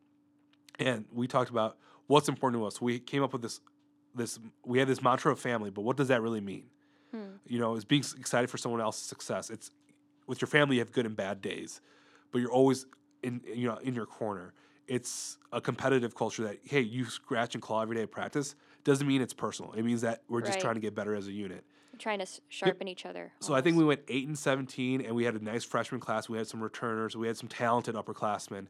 and 0.78 1.06
we 1.12 1.26
talked 1.26 1.50
about 1.50 1.78
what's 2.06 2.28
important 2.28 2.61
to 2.61 2.66
us. 2.66 2.80
We 2.80 2.99
came 2.99 3.23
up 3.23 3.33
with 3.33 3.42
this 3.42 3.61
this 4.14 4.38
we 4.64 4.78
had 4.78 4.88
this 4.88 5.02
mantra 5.02 5.33
of 5.33 5.38
family, 5.40 5.71
but 5.71 5.83
what 5.83 5.97
does 5.97 6.09
that 6.09 6.23
really 6.23 6.40
mean? 6.40 6.64
Hmm. 7.11 7.37
You 7.47 7.59
know, 7.59 7.75
it's 7.75 7.85
being 7.85 8.04
excited 8.18 8.50
for 8.50 8.59
someone 8.59 8.80
else's 8.80 9.06
success. 9.06 9.50
It's 9.50 9.71
with 10.26 10.40
your 10.40 10.49
family, 10.49 10.76
you 10.76 10.80
have 10.80 10.92
good 10.92 11.06
and 11.06 11.16
bad 11.16 11.40
days, 11.40 11.80
but 12.33 12.40
you're 12.40 12.52
always 12.52 12.87
in 13.23 13.40
you 13.47 13.66
know 13.66 13.76
in 13.78 13.94
your 13.94 14.06
corner. 14.06 14.52
It's 14.87 15.38
a 15.52 15.61
competitive 15.61 16.14
culture 16.14 16.42
that 16.44 16.59
hey, 16.64 16.80
you 16.80 17.06
scratch 17.06 17.54
and 17.54 17.62
claw 17.62 17.83
every 17.83 17.97
day 17.97 18.02
at 18.02 18.11
practice 18.11 18.54
doesn't 18.85 19.06
mean 19.06 19.23
it's 19.23 19.33
personal. 19.33 19.73
It 19.73 19.83
means 19.83 20.02
that 20.02 20.23
we're 20.28 20.40
just 20.40 20.54
Right. 20.54 20.61
trying 20.61 20.75
to 20.75 20.80
get 20.80 20.94
better 20.94 21.14
as 21.14 21.26
a 21.26 21.33
unit. 21.33 21.64
Trying 21.98 22.18
to 22.18 22.26
sharpen 22.48 22.88
each 22.88 23.06
other. 23.06 23.32
So 23.40 23.54
I 23.54 23.60
think 23.60 23.76
we 23.76 23.84
went 23.84 24.00
eight 24.08 24.26
and 24.26 24.38
seventeen, 24.38 25.00
and 25.00 25.14
we 25.14 25.24
had 25.24 25.34
a 25.34 25.44
nice 25.44 25.64
freshman 25.64 26.00
class. 26.00 26.28
We 26.28 26.38
had 26.38 26.46
some 26.46 26.62
returners. 26.62 27.16
We 27.16 27.26
had 27.26 27.36
some 27.36 27.48
talented 27.48 27.94
upperclassmen, 27.94 28.66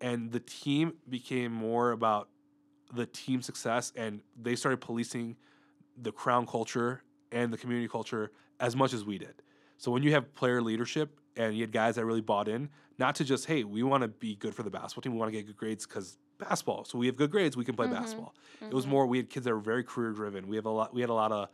and 0.00 0.30
the 0.30 0.40
team 0.40 0.94
became 1.08 1.52
more 1.52 1.92
about 1.92 2.28
the 2.94 3.06
team 3.06 3.42
success, 3.42 3.92
and 3.96 4.20
they 4.40 4.54
started 4.56 4.80
policing 4.80 5.36
the 6.00 6.12
crown 6.12 6.46
culture 6.46 7.02
and 7.32 7.52
the 7.52 7.58
community 7.58 7.88
culture 7.88 8.30
as 8.60 8.76
much 8.76 8.92
as 8.92 9.04
we 9.04 9.18
did. 9.18 9.42
So 9.78 9.90
when 9.90 10.02
you 10.02 10.12
have 10.12 10.32
player 10.34 10.62
leadership 10.62 11.18
and 11.36 11.54
you 11.54 11.62
had 11.62 11.72
guys 11.72 11.96
that 11.96 12.04
really 12.04 12.20
bought 12.20 12.48
in, 12.48 12.68
not 12.98 13.14
to 13.16 13.24
just 13.24 13.46
hey, 13.46 13.64
we 13.64 13.82
want 13.82 14.02
to 14.02 14.08
be 14.08 14.36
good 14.36 14.54
for 14.54 14.62
the 14.62 14.70
basketball 14.70 15.02
team, 15.02 15.12
we 15.12 15.18
want 15.18 15.32
to 15.32 15.36
get 15.36 15.46
good 15.46 15.56
grades 15.56 15.86
because 15.86 16.18
basketball. 16.38 16.84
So 16.84 16.98
we 16.98 17.06
have 17.06 17.16
good 17.16 17.30
grades, 17.30 17.56
we 17.56 17.64
can 17.64 17.74
play 17.74 17.86
mm-hmm. 17.86 17.96
basketball. 17.96 18.34
It 18.60 18.72
was 18.72 18.84
mm-hmm. 18.84 18.92
more 18.92 19.06
we 19.06 19.18
had 19.18 19.30
kids 19.30 19.44
that 19.44 19.54
were 19.54 19.60
very 19.60 19.84
career 19.84 20.12
driven. 20.12 20.48
We 20.48 20.56
have 20.56 20.66
a 20.66 20.70
lot. 20.70 20.94
We 20.94 21.00
had 21.00 21.10
a 21.10 21.14
lot 21.14 21.32
of 21.32 21.48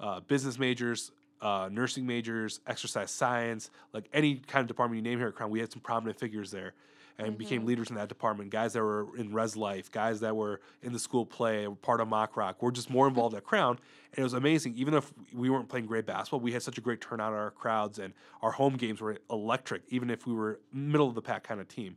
uh, 0.00 0.20
business 0.20 0.58
majors, 0.58 1.10
uh, 1.40 1.68
nursing 1.70 2.06
majors, 2.06 2.60
exercise 2.66 3.10
science, 3.10 3.70
like 3.92 4.08
any 4.12 4.36
kind 4.36 4.62
of 4.62 4.68
department 4.68 4.96
you 4.96 5.10
name 5.10 5.18
here 5.18 5.28
at 5.28 5.34
Crown. 5.34 5.50
We 5.50 5.60
had 5.60 5.72
some 5.72 5.80
prominent 5.80 6.18
figures 6.18 6.50
there 6.50 6.74
and 7.18 7.36
became 7.36 7.66
leaders 7.66 7.90
in 7.90 7.96
that 7.96 8.08
department. 8.08 8.50
Guys 8.50 8.74
that 8.74 8.82
were 8.82 9.08
in 9.16 9.32
Res 9.32 9.56
Life, 9.56 9.90
guys 9.90 10.20
that 10.20 10.36
were 10.36 10.60
in 10.82 10.92
the 10.92 10.98
school 11.00 11.26
play, 11.26 11.66
were 11.66 11.74
part 11.74 12.00
of 12.00 12.06
Mock 12.06 12.36
Rock. 12.36 12.62
We're 12.62 12.70
just 12.70 12.90
more 12.90 13.08
involved 13.08 13.34
at 13.34 13.44
Crown. 13.44 13.78
And 14.12 14.20
it 14.20 14.22
was 14.22 14.34
amazing. 14.34 14.74
Even 14.76 14.94
if 14.94 15.12
we 15.32 15.50
weren't 15.50 15.68
playing 15.68 15.86
great 15.86 16.06
basketball, 16.06 16.40
we 16.40 16.52
had 16.52 16.62
such 16.62 16.78
a 16.78 16.80
great 16.80 17.00
turnout 17.00 17.32
at 17.32 17.38
our 17.38 17.50
crowds 17.50 17.98
and 17.98 18.14
our 18.40 18.52
home 18.52 18.76
games 18.76 19.00
were 19.00 19.18
electric, 19.30 19.82
even 19.88 20.10
if 20.10 20.26
we 20.26 20.32
were 20.32 20.60
middle 20.72 21.08
of 21.08 21.14
the 21.14 21.22
pack 21.22 21.42
kind 21.42 21.60
of 21.60 21.68
team. 21.68 21.96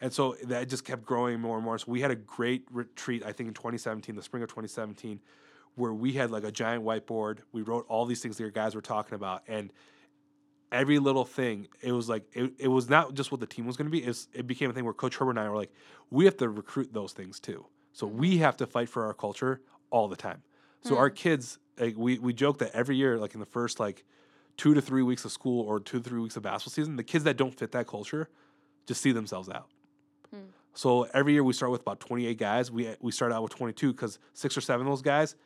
And 0.00 0.12
so 0.12 0.36
that 0.44 0.68
just 0.68 0.84
kept 0.84 1.04
growing 1.04 1.40
more 1.40 1.56
and 1.56 1.64
more. 1.64 1.78
So 1.78 1.86
we 1.88 2.00
had 2.00 2.10
a 2.10 2.16
great 2.16 2.64
retreat, 2.72 3.22
I 3.24 3.32
think, 3.32 3.48
in 3.48 3.54
2017, 3.54 4.16
the 4.16 4.22
spring 4.22 4.42
of 4.42 4.48
2017, 4.48 5.20
where 5.74 5.92
we 5.92 6.12
had 6.12 6.30
like 6.30 6.44
a 6.44 6.52
giant 6.52 6.84
whiteboard. 6.84 7.38
We 7.52 7.62
wrote 7.62 7.86
all 7.88 8.04
these 8.04 8.20
things 8.20 8.36
that 8.36 8.42
your 8.42 8.50
guys 8.50 8.74
were 8.74 8.82
talking 8.82 9.14
about. 9.14 9.42
And 9.48 9.72
every 10.70 10.98
little 10.98 11.24
thing, 11.24 11.68
it 11.80 11.92
was 11.92 12.08
like, 12.08 12.24
it, 12.32 12.52
it 12.58 12.68
was 12.68 12.88
not 12.88 13.14
just 13.14 13.30
what 13.30 13.40
the 13.40 13.46
team 13.46 13.66
was 13.66 13.76
going 13.76 13.86
to 13.86 13.90
be. 13.90 14.02
It, 14.02 14.08
was, 14.08 14.28
it 14.32 14.46
became 14.46 14.70
a 14.70 14.72
thing 14.72 14.84
where 14.84 14.94
Coach 14.94 15.16
Herbert 15.16 15.32
and 15.32 15.40
I 15.40 15.48
were 15.48 15.56
like, 15.56 15.72
we 16.10 16.24
have 16.26 16.36
to 16.38 16.48
recruit 16.48 16.92
those 16.92 17.12
things 17.12 17.40
too. 17.40 17.66
So 17.92 18.06
we 18.06 18.38
have 18.38 18.56
to 18.58 18.66
fight 18.66 18.88
for 18.88 19.04
our 19.06 19.14
culture 19.14 19.60
all 19.90 20.08
the 20.08 20.16
time. 20.16 20.42
So 20.84 20.98
our 20.98 21.10
kids 21.10 21.58
like 21.78 21.96
we 21.96 22.18
we 22.18 22.32
joke 22.32 22.58
that 22.58 22.74
every 22.74 22.96
year, 22.96 23.18
like 23.18 23.34
in 23.34 23.40
the 23.40 23.46
first 23.46 23.78
like 23.78 24.04
two 24.56 24.74
to 24.74 24.80
three 24.80 25.02
weeks 25.02 25.24
of 25.24 25.32
school 25.32 25.64
or 25.64 25.80
two 25.80 25.98
to 25.98 26.08
three 26.08 26.20
weeks 26.20 26.36
of 26.36 26.42
basketball 26.42 26.72
season, 26.72 26.96
the 26.96 27.04
kids 27.04 27.24
that 27.24 27.36
don't 27.36 27.54
fit 27.54 27.72
that 27.72 27.86
culture 27.86 28.28
just 28.86 29.00
see 29.00 29.12
themselves 29.12 29.48
out. 29.48 29.68
Hmm. 30.30 30.40
So 30.74 31.04
every 31.14 31.34
year 31.34 31.44
we 31.44 31.52
start 31.52 31.70
with 31.70 31.82
about 31.82 32.00
28 32.00 32.36
guys. 32.36 32.70
We 32.70 32.94
we 33.00 33.12
start 33.12 33.32
out 33.32 33.42
with 33.42 33.54
22 33.54 33.92
because 33.92 34.18
six 34.34 34.56
or 34.56 34.60
seven 34.60 34.86
of 34.86 34.90
those 34.90 35.02
guys 35.02 35.36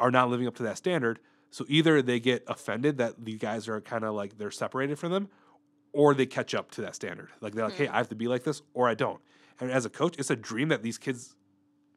are 0.00 0.10
not 0.10 0.28
living 0.30 0.46
up 0.46 0.56
to 0.56 0.62
that 0.64 0.76
standard. 0.76 1.20
So 1.50 1.64
either 1.68 2.00
they 2.02 2.18
get 2.20 2.42
offended 2.48 2.98
that 2.98 3.24
these 3.24 3.38
guys 3.38 3.68
are 3.68 3.80
kind 3.80 4.04
of 4.04 4.14
like 4.14 4.38
they're 4.38 4.50
separated 4.50 4.98
from 4.98 5.12
them, 5.12 5.28
or 5.92 6.14
they 6.14 6.26
catch 6.26 6.54
up 6.54 6.70
to 6.72 6.80
that 6.82 6.94
standard. 6.94 7.28
Like 7.40 7.54
they're 7.54 7.64
like, 7.64 7.74
hey, 7.74 7.88
I 7.88 7.96
have 7.98 8.08
to 8.08 8.14
be 8.14 8.28
like 8.28 8.44
this, 8.44 8.62
or 8.74 8.88
I 8.88 8.94
don't. 8.94 9.20
And 9.60 9.70
as 9.70 9.84
a 9.84 9.90
coach, 9.90 10.14
it's 10.18 10.30
a 10.30 10.36
dream 10.36 10.68
that 10.68 10.82
these 10.82 10.98
kids 10.98 11.34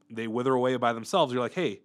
they 0.10 0.28
wither 0.28 0.54
away 0.54 0.76
by 0.78 0.94
themselves. 0.94 1.34
You're 1.34 1.42
like, 1.42 1.54
hey, 1.54 1.82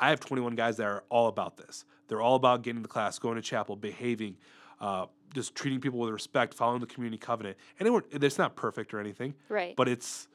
I 0.00 0.10
have 0.10 0.20
21 0.20 0.56
guys 0.56 0.76
that 0.78 0.84
are 0.86 1.04
all 1.08 1.28
about 1.28 1.56
this. 1.56 1.84
They're 2.08 2.20
all 2.20 2.34
about 2.34 2.62
getting 2.62 2.82
to 2.82 2.88
class, 2.88 3.18
going 3.18 3.36
to 3.36 3.42
chapel, 3.42 3.76
behaving, 3.76 4.36
uh, 4.80 5.06
just 5.34 5.54
treating 5.54 5.80
people 5.80 5.98
with 6.00 6.10
respect, 6.10 6.54
following 6.54 6.80
the 6.80 6.86
community 6.86 7.18
covenant. 7.18 7.56
And 7.80 7.88
it, 7.88 8.22
it's 8.22 8.36
not 8.38 8.56
perfect 8.56 8.92
or 8.92 9.00
anything, 9.00 9.34
Right. 9.48 9.74
but 9.76 9.88
it's 9.88 10.28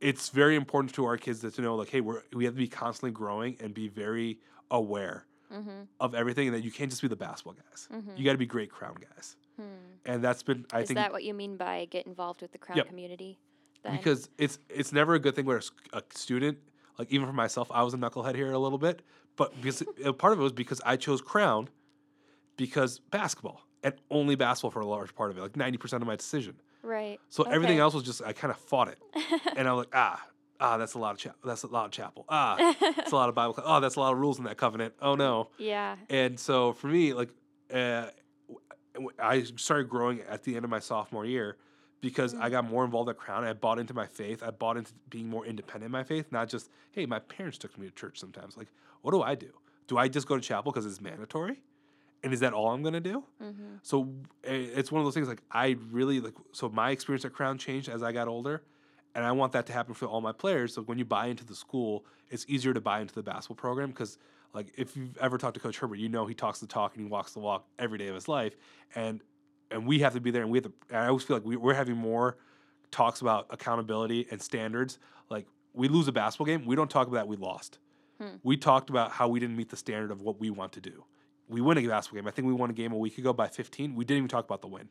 it's 0.00 0.28
very 0.28 0.56
important 0.56 0.94
to 0.94 1.04
our 1.04 1.16
kids 1.16 1.40
that 1.40 1.54
to 1.54 1.62
know 1.62 1.76
like, 1.76 1.88
hey, 1.88 2.00
we're 2.00 2.22
we 2.32 2.44
have 2.44 2.54
to 2.54 2.58
be 2.58 2.68
constantly 2.68 3.12
growing 3.12 3.56
and 3.60 3.74
be 3.74 3.88
very 3.88 4.38
aware 4.70 5.26
mm-hmm. 5.52 5.82
of 6.00 6.14
everything, 6.14 6.48
and 6.48 6.56
that 6.56 6.64
you 6.64 6.70
can't 6.70 6.90
just 6.90 7.02
be 7.02 7.08
the 7.08 7.16
basketball 7.16 7.54
guys. 7.54 7.88
Mhm. 7.92 8.18
You 8.18 8.24
got 8.24 8.32
to 8.32 8.38
be 8.38 8.46
great 8.46 8.70
crown 8.70 8.96
guys. 9.00 9.36
Hmm. 9.56 9.62
And 10.04 10.22
that's 10.22 10.42
been 10.42 10.66
I 10.72 10.80
Is 10.80 10.88
think 10.88 10.96
that 10.96 11.12
what 11.12 11.24
you 11.24 11.34
mean 11.34 11.56
by 11.56 11.86
get 11.86 12.06
involved 12.06 12.42
with 12.42 12.52
the 12.52 12.58
Crown 12.58 12.76
Yep. 12.76 12.88
community? 12.88 13.38
Then? 13.82 13.96
because 13.96 14.28
it's 14.38 14.58
it's 14.68 14.92
never 14.92 15.14
a 15.14 15.18
good 15.18 15.34
thing 15.34 15.44
where 15.44 15.60
a 15.92 16.02
student 16.10 16.58
like 16.98 17.10
even 17.12 17.26
for 17.26 17.32
myself 17.32 17.70
i 17.70 17.82
was 17.82 17.94
a 17.94 17.96
knucklehead 17.96 18.34
here 18.34 18.50
a 18.50 18.58
little 18.58 18.78
bit 18.78 19.02
but 19.36 19.60
because 19.60 19.82
part 20.18 20.32
of 20.32 20.40
it 20.40 20.42
was 20.42 20.52
because 20.52 20.80
i 20.84 20.96
chose 20.96 21.20
crown 21.20 21.68
because 22.56 22.98
basketball 22.98 23.62
and 23.82 23.94
only 24.10 24.34
basketball 24.34 24.70
for 24.70 24.80
a 24.80 24.86
large 24.86 25.14
part 25.14 25.30
of 25.30 25.38
it 25.38 25.40
like 25.40 25.52
90% 25.52 25.92
of 25.94 26.06
my 26.06 26.16
decision 26.16 26.56
right. 26.86 27.20
so 27.28 27.42
everything 27.44 27.78
else 27.78 27.94
was 27.94 28.04
just 28.04 28.22
i 28.22 28.32
kind 28.32 28.50
of 28.50 28.58
fought 28.58 28.88
it 28.88 28.98
and 29.56 29.68
i'm 29.68 29.76
like 29.76 29.88
ah 29.92 30.24
ah 30.60 30.76
that's 30.78 30.94
a 30.94 30.98
lot 30.98 31.12
of 31.12 31.18
chapel 31.18 31.38
that's 31.44 31.62
a 31.64 31.66
lot 31.66 31.84
of 31.84 31.90
chapel 31.90 32.24
ah 32.28 32.74
that's 32.96 33.12
a 33.12 33.14
lot 33.22 33.28
of 33.28 33.34
bible 33.34 33.52
cla- 33.52 33.64
oh 33.66 33.80
that's 33.80 33.96
a 33.96 34.00
lot 34.00 34.12
of 34.12 34.18
rules 34.18 34.38
in 34.38 34.44
that 34.44 34.56
covenant 34.56 34.94
oh 35.02 35.14
no 35.14 35.48
yeah. 35.58 35.96
and 36.08 36.38
so 36.38 36.72
for 36.72 36.86
me, 36.88 37.12
like, 37.12 37.30
uh, 37.72 38.06
I 39.18 39.42
started 39.42 39.88
growing 39.88 40.20
at 40.22 40.44
the 40.44 40.56
end 40.56 40.64
of 40.64 40.70
my 40.70 40.78
sophomore 40.78 41.24
year 41.24 41.56
because 42.00 42.34
I 42.34 42.50
got 42.50 42.64
more 42.64 42.84
involved 42.84 43.10
at 43.10 43.16
Crown. 43.16 43.44
I 43.44 43.52
bought 43.52 43.78
into 43.78 43.94
my 43.94 44.06
faith. 44.06 44.42
I 44.42 44.50
bought 44.50 44.76
into 44.76 44.92
being 45.10 45.28
more 45.28 45.44
independent 45.44 45.86
in 45.86 45.92
my 45.92 46.04
faith, 46.04 46.30
not 46.30 46.48
just, 46.48 46.70
hey, 46.92 47.06
my 47.06 47.18
parents 47.18 47.58
took 47.58 47.76
me 47.78 47.86
to 47.88 47.92
church 47.94 48.18
sometimes. 48.18 48.56
Like, 48.56 48.68
what 49.02 49.10
do 49.12 49.22
I 49.22 49.34
do? 49.34 49.50
Do 49.86 49.98
I 49.98 50.08
just 50.08 50.26
go 50.26 50.36
to 50.36 50.40
chapel 50.40 50.72
because 50.72 50.86
it's 50.86 51.00
mandatory? 51.00 51.62
And 52.26 52.34
is 52.34 52.40
that 52.40 52.52
all 52.52 52.70
I'm 52.70 52.82
going 52.82 52.92
to 52.92 53.00
do? 53.00 53.22
Mm-hmm. 53.40 53.76
So 53.84 54.12
uh, 54.44 54.50
it's 54.50 54.90
one 54.90 55.00
of 55.00 55.06
those 55.06 55.14
things 55.14 55.28
like 55.28 55.42
I 55.48 55.76
really 55.92 56.18
like 56.18 56.34
so 56.50 56.68
my 56.68 56.90
experience 56.90 57.24
at 57.24 57.32
Crown 57.32 57.56
changed 57.56 57.88
as 57.88 58.02
I 58.02 58.10
got 58.10 58.26
older 58.26 58.64
and 59.14 59.24
I 59.24 59.30
want 59.30 59.52
that 59.52 59.64
to 59.66 59.72
happen 59.72 59.94
for 59.94 60.06
all 60.06 60.20
my 60.20 60.32
players. 60.32 60.74
So 60.74 60.82
when 60.82 60.98
you 60.98 61.04
buy 61.04 61.26
into 61.26 61.44
the 61.44 61.54
school, 61.54 62.04
it's 62.28 62.44
easier 62.48 62.74
to 62.74 62.80
buy 62.80 63.00
into 63.00 63.14
the 63.14 63.22
basketball 63.22 63.54
program 63.54 63.90
because 63.90 64.18
like 64.52 64.72
if 64.76 64.96
you've 64.96 65.16
ever 65.18 65.38
talked 65.38 65.54
to 65.54 65.60
Coach 65.60 65.78
Herbert, 65.78 66.00
you 66.00 66.08
know 66.08 66.26
he 66.26 66.34
talks 66.34 66.58
the 66.58 66.66
talk 66.66 66.96
and 66.96 67.04
he 67.04 67.08
walks 67.08 67.32
the 67.32 67.38
walk 67.38 67.68
every 67.78 67.96
day 67.96 68.08
of 68.08 68.16
his 68.16 68.26
life 68.26 68.56
and 68.96 69.22
and 69.70 69.86
we 69.86 70.00
have 70.00 70.14
to 70.14 70.20
be 70.20 70.32
there 70.32 70.42
and 70.42 70.50
we 70.50 70.58
have 70.58 70.64
to 70.64 70.72
and 70.90 70.98
I 70.98 71.06
always 71.06 71.22
feel 71.22 71.36
like 71.36 71.46
we, 71.46 71.54
we're 71.54 71.74
having 71.74 71.96
more 71.96 72.38
talks 72.90 73.20
about 73.20 73.46
accountability 73.50 74.26
and 74.32 74.42
standards. 74.42 74.98
Like 75.30 75.46
we 75.74 75.86
lose 75.86 76.08
a 76.08 76.12
basketball 76.12 76.46
game, 76.46 76.66
we 76.66 76.74
don't 76.74 76.90
talk 76.90 77.06
about 77.06 77.18
that 77.18 77.28
we 77.28 77.36
lost. 77.36 77.78
Hmm. 78.20 78.38
We 78.42 78.56
talked 78.56 78.90
about 78.90 79.12
how 79.12 79.28
we 79.28 79.38
didn't 79.38 79.56
meet 79.56 79.68
the 79.68 79.76
standard 79.76 80.10
of 80.10 80.22
what 80.22 80.40
we 80.40 80.50
want 80.50 80.72
to 80.72 80.80
do. 80.80 81.04
We 81.48 81.60
win 81.60 81.78
a 81.78 81.86
basketball 81.86 82.20
game. 82.22 82.28
I 82.28 82.30
think 82.30 82.46
we 82.46 82.54
won 82.54 82.70
a 82.70 82.72
game 82.72 82.92
a 82.92 82.98
week 82.98 83.18
ago 83.18 83.32
by 83.32 83.48
15. 83.48 83.94
We 83.94 84.04
didn't 84.04 84.18
even 84.18 84.28
talk 84.28 84.44
about 84.44 84.62
the 84.62 84.68
win. 84.68 84.90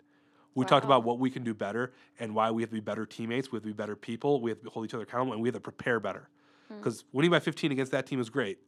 We 0.54 0.63
talked 0.65 0.86
about 0.86 1.04
what 1.04 1.20
we 1.20 1.30
can 1.30 1.44
do 1.44 1.54
better 1.54 1.91
and 2.18 2.34
why 2.34 2.50
we 2.50 2.62
have 2.62 2.70
to 2.70 2.76
be 2.76 2.80
better 2.80 3.06
teammates. 3.06 3.52
We 3.52 3.58
have 3.58 3.63
to 3.63 3.68
be 3.68 3.74
better 3.74 3.98
people. 3.98 4.39
We 4.39 4.52
have 4.52 4.62
to 4.62 4.70
hold 4.70 4.86
each 4.86 4.94
other 4.94 5.04
accountable, 5.04 5.34
and 5.34 5.41
we 5.41 5.50
have 5.50 5.56
to 5.56 5.60
prepare 5.60 6.00
better. 6.00 6.30
Hmm. 6.70 6.78
Because 6.78 7.04
winning 7.12 7.32
by 7.32 7.39
15 7.41 7.74
against 7.74 7.91
that 7.91 8.06
team 8.06 8.22
is 8.22 8.30
great, 8.30 8.60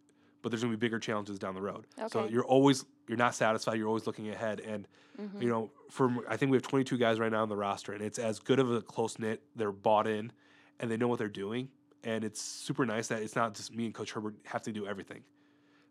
but 0.42 0.50
there's 0.50 0.62
going 0.62 0.74
to 0.74 0.78
be 0.78 0.86
bigger 0.86 1.00
challenges 1.00 1.40
down 1.40 1.56
the 1.56 1.62
road. 1.62 1.86
So 2.10 2.28
you're 2.28 2.44
always 2.44 2.84
you're 3.08 3.18
not 3.18 3.36
satisfied. 3.36 3.78
You're 3.78 3.88
always 3.88 4.06
looking 4.06 4.30
ahead, 4.30 4.60
and 4.60 4.86
Mm-hmm. 5.20 5.42
you 5.42 5.50
know, 5.50 5.72
for 5.90 6.12
I 6.30 6.38
think 6.38 6.52
we 6.52 6.58
have 6.58 6.62
22 6.62 6.96
guys 6.98 7.20
right 7.20 7.32
now 7.32 7.42
on 7.42 7.50
the 7.50 7.56
roster, 7.56 7.92
and 7.94 8.04
it's 8.04 8.20
as 8.20 8.38
good 8.38 8.60
of 8.60 8.72
a 8.72 8.82
close 8.82 9.18
knit. 9.18 9.42
They're 9.56 9.72
bought 9.72 10.06
in, 10.08 10.32
and 10.80 10.92
they 10.92 10.98
know 10.98 11.08
what 11.08 11.18
they're 11.18 11.28
doing, 11.28 11.70
and 12.04 12.24
it's 12.24 12.40
super 12.40 12.86
nice 12.86 13.08
that 13.08 13.24
it's 13.24 13.36
not 13.36 13.56
just 13.56 13.74
me 13.74 13.86
and 13.86 13.96
Coach 13.96 14.12
Herbert 14.12 14.36
have 14.46 14.62
to 14.64 14.72
do 14.72 14.86
everything. 14.86 15.24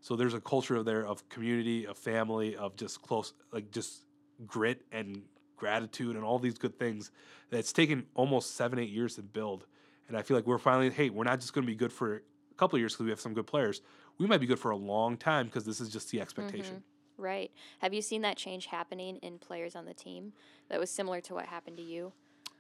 So 0.01 0.17
there's 0.17 0.35
a 0.35 0.41
culture 0.41 0.83
there 0.83 1.05
of 1.05 1.29
community, 1.29 1.87
of 1.87 1.97
family, 1.97 2.57
of 2.57 2.77
just 2.77 3.03
close, 3.03 3.33
like 3.53 3.71
just 3.71 4.03
grit 4.47 4.83
and 4.93 5.23
gratitude 5.57 6.17
and 6.17 6.25
all 6.25 6.39
these 6.39 6.59
good 6.59 6.79
things 6.79 7.11
that's 7.51 7.73
taken 7.73 8.07
almost 8.15 8.55
seven, 8.55 8.79
eight 8.79 8.91
years 8.91 9.17
to 9.17 9.23
build. 9.23 9.67
And 10.09 10.17
I 10.17 10.23
feel 10.23 10.37
like 10.37 10.47
we're 10.47 10.59
finally, 10.59 10.91
hey, 10.91 11.11
we're 11.11 11.25
not 11.25 11.41
just 11.41 11.53
going 11.53 11.65
to 11.65 11.71
be 11.71 11.75
good 11.77 11.93
for 11.93 12.17
a 12.17 12.55
couple 12.57 12.79
years 12.79 12.93
because 12.93 13.05
we 13.05 13.11
have 13.11 13.21
some 13.21 13.35
good 13.35 13.47
players. 13.47 13.81
We 14.19 14.27
might 14.27 14.41
be 14.41 14.47
good 14.47 14.59
for 14.59 14.71
a 14.71 14.77
long 14.77 15.17
time 15.17 15.47
because 15.47 15.65
this 15.65 15.81
is 15.81 15.89
just 15.89 16.11
the 16.11 16.21
expectation. 16.21 16.77
Mm-hmm. 16.77 17.23
Right. 17.23 17.51
Have 17.79 17.95
you 17.95 18.03
seen 18.03 18.23
that 18.23 18.37
change 18.37 18.67
happening 18.67 19.17
in 19.23 19.39
players 19.39 19.75
on 19.75 19.87
the 19.87 19.95
team 19.95 20.33
that 20.69 20.79
was 20.79 20.91
similar 20.91 21.21
to 21.23 21.35
what 21.35 21.47
happened 21.47 21.79
to 21.79 21.83
you? 21.83 22.13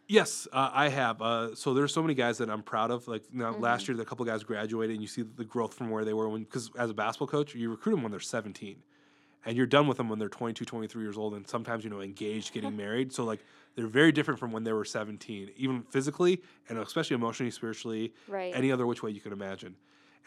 Yes, 0.09 0.47
uh, 0.53 0.71
I 0.73 0.88
have. 0.88 1.21
Uh, 1.21 1.55
so 1.57 1.75
there's 1.75 1.92
so 1.92 2.01
many 2.01 2.14
guys 2.14 2.38
that 2.38 2.49
I'm 2.49 2.62
proud 2.62 2.90
of. 2.92 3.09
Like 3.09 3.25
now, 3.33 3.53
Mm-hmm. 3.53 3.62
last 3.62 3.88
year, 3.88 4.01
a 4.01 4.05
couple 4.05 4.25
guys 4.25 4.45
graduated, 4.45 4.95
and 4.95 5.03
you 5.03 5.09
see 5.09 5.23
the 5.23 5.45
growth 5.45 5.75
from 5.75 5.90
where 5.90 6.05
they 6.05 6.14
were 6.14 6.29
when. 6.29 6.45
Because 6.45 6.71
as 6.79 6.90
a 6.90 6.95
basketball 6.95 7.27
coach, 7.27 7.55
you 7.55 7.71
recruit 7.71 7.92
them 7.92 8.03
when 8.03 8.12
they're 8.12 8.21
17, 8.21 8.77
and 9.45 9.57
you're 9.57 9.66
done 9.66 9.88
with 9.88 9.97
them 9.97 10.09
when 10.09 10.19
they're 10.21 10.29
22, 10.29 10.64
23 10.64 11.03
years 11.03 11.19
old, 11.19 11.35
and 11.35 11.47
sometimes 11.49 11.83
you 11.83 11.90
know 11.90 12.01
engaged, 12.01 12.53
getting 12.53 12.77
married. 12.77 13.12
So 13.12 13.25
like 13.25 13.40
they're 13.75 13.88
very 13.88 14.12
different 14.12 14.38
from 14.38 14.53
when 14.53 14.62
they 14.62 14.73
were 14.73 14.85
17, 14.85 15.51
even 15.57 15.83
physically 15.90 16.40
and 16.69 16.79
especially 16.79 17.14
emotionally, 17.14 17.51
spiritually, 17.51 18.14
Right. 18.29 18.53
any 18.55 18.71
other 18.71 18.87
which 18.87 19.03
way 19.03 19.11
you 19.11 19.21
can 19.21 19.33
imagine. 19.33 19.75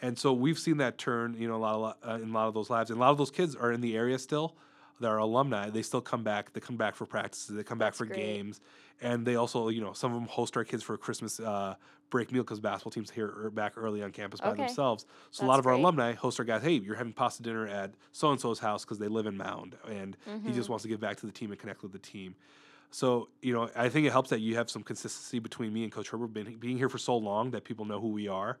And 0.02 0.18
so 0.18 0.32
we've 0.32 0.58
seen 0.58 0.76
that 0.78 0.96
turn, 0.98 1.34
you 1.38 1.48
know, 1.48 1.56
a 1.56 1.58
lot 1.58 1.96
of, 2.02 2.10
uh, 2.10 2.22
in 2.22 2.30
a 2.30 2.32
lot 2.32 2.48
of 2.48 2.54
those 2.54 2.68
lives, 2.70 2.90
and 2.90 2.98
a 2.98 3.00
lot 3.00 3.10
of 3.10 3.18
those 3.18 3.30
kids 3.30 3.56
are 3.56 3.72
in 3.72 3.80
the 3.80 3.96
area 3.96 4.18
still. 4.18 4.56
That 5.00 5.08
are 5.08 5.18
alumni. 5.18 5.70
They 5.70 5.82
still 5.82 6.02
come 6.02 6.22
back. 6.22 6.52
They 6.52 6.60
come 6.60 6.76
back 6.76 6.94
for 6.94 7.06
practices. 7.06 7.56
They 7.56 7.64
come 7.64 7.78
back 7.78 7.94
for 7.94 8.04
great. 8.04 8.20
games, 8.20 8.60
and 9.00 9.26
they 9.26 9.34
also, 9.34 9.68
you 9.68 9.80
know, 9.80 9.94
some 9.94 10.12
of 10.12 10.20
them 10.20 10.28
host 10.28 10.56
our 10.58 10.64
kids 10.64 10.82
for 10.82 10.92
a 10.94 10.98
Christmas 10.98 11.40
uh, 11.40 11.76
break 12.10 12.30
meal 12.32 12.42
because 12.42 12.60
basketball 12.60 12.90
teams 12.90 13.10
here 13.10 13.26
are 13.26 13.50
back 13.50 13.72
early 13.78 14.02
on 14.02 14.12
campus 14.12 14.40
by 14.42 14.52
Okay. 14.52 14.54
themselves. 14.54 15.06
So 15.30 15.44
a 15.44 15.46
lot 15.46 15.58
That's 15.58 15.58
of 15.58 15.66
our 15.66 15.72
great. 15.72 15.72
alumni 15.72 16.12
host 16.12 16.38
our 16.38 16.44
guys. 16.44 16.62
Hey, 16.62 16.72
you're 16.74 16.96
having 16.96 17.14
pasta 17.14 17.42
dinner 17.42 17.66
at 17.66 17.94
so 18.12 18.30
and 18.30 18.38
so's 18.38 18.58
house 18.58 18.84
because 18.84 18.98
they 18.98 19.08
live 19.08 19.24
in 19.26 19.38
Mound, 19.38 19.78
and 19.88 20.18
he 20.42 20.52
Mm-hmm. 20.52 20.52
just 20.52 20.68
wants 20.68 20.82
to 20.82 20.88
give 20.88 21.00
back 21.00 21.16
to 21.18 21.26
the 21.26 21.32
team 21.32 21.50
and 21.50 21.58
connect 21.58 21.82
with 21.82 21.92
the 21.92 21.98
team. 21.98 22.36
So 22.90 23.30
you 23.42 23.52
know, 23.54 23.70
I 23.76 23.88
think 23.88 24.06
it 24.06 24.12
helps 24.12 24.30
that 24.30 24.40
you 24.40 24.56
have 24.56 24.70
some 24.70 24.82
consistency 24.82 25.38
between 25.38 25.72
me 25.72 25.84
and 25.84 25.92
Coach 25.92 26.10
Herbert 26.10 26.28
being, 26.32 26.58
being 26.58 26.76
here 26.78 26.88
for 26.88 26.98
so 26.98 27.16
long 27.16 27.52
that 27.52 27.64
people 27.64 27.84
know 27.84 28.00
who 28.00 28.08
we 28.08 28.28
are, 28.28 28.58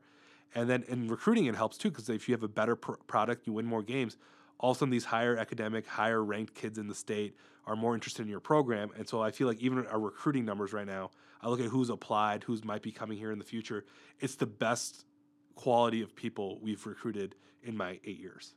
and 0.54 0.68
then 0.70 0.84
in 0.84 1.08
recruiting 1.08 1.46
it 1.46 1.54
helps 1.56 1.76
too 1.78 1.90
because 1.90 2.08
if 2.08 2.28
you 2.28 2.34
have 2.34 2.42
a 2.42 2.48
better 2.48 2.76
pr- 2.76 2.92
product, 3.06 3.46
you 3.46 3.52
win 3.52 3.66
more 3.66 3.82
games. 3.82 4.16
All 4.60 4.72
of 4.72 4.76
a 4.76 4.78
sudden, 4.78 4.92
these 4.92 5.06
higher 5.06 5.36
academic, 5.36 5.86
higher 5.86 6.22
ranked 6.22 6.54
kids 6.54 6.78
in 6.78 6.86
the 6.86 6.94
state 6.94 7.34
are 7.66 7.74
more 7.74 7.94
interested 7.94 8.22
in 8.22 8.28
your 8.28 8.40
program, 8.40 8.90
and 8.96 9.08
so 9.08 9.22
I 9.22 9.30
feel 9.30 9.46
like 9.46 9.60
even 9.60 9.86
our 9.86 9.98
recruiting 9.98 10.44
numbers 10.44 10.72
right 10.72 10.86
now, 10.86 11.10
I 11.40 11.48
look 11.48 11.60
at 11.60 11.66
who's 11.66 11.88
applied, 11.88 12.44
who's 12.44 12.62
might 12.62 12.82
be 12.82 12.92
coming 12.92 13.16
here 13.16 13.32
in 13.32 13.38
the 13.38 13.44
future. 13.44 13.86
It's 14.20 14.34
the 14.34 14.46
best 14.46 15.06
quality 15.54 16.02
of 16.02 16.14
people 16.14 16.58
we've 16.60 16.84
recruited 16.86 17.34
in 17.62 17.74
my 17.76 17.98
eight 18.04 18.20
years. 18.20 18.54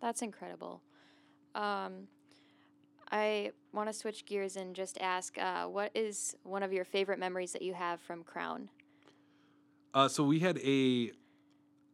That's 0.00 0.22
incredible. 0.22 0.82
Um, 1.54 2.08
I 3.12 3.52
want 3.72 3.88
to 3.88 3.92
switch 3.92 4.26
gears 4.26 4.56
and 4.56 4.74
just 4.74 4.98
ask 5.00 5.38
uh, 5.38 5.66
what 5.66 5.92
is 5.94 6.34
one 6.42 6.64
of 6.64 6.72
your 6.72 6.84
favorite 6.84 7.20
memories 7.20 7.52
that 7.52 7.62
you 7.62 7.74
have 7.74 8.00
from 8.00 8.24
Crown? 8.24 8.68
Uh, 9.92 10.08
so 10.08 10.24
we 10.24 10.40
had 10.40 10.58
a. 10.58 11.12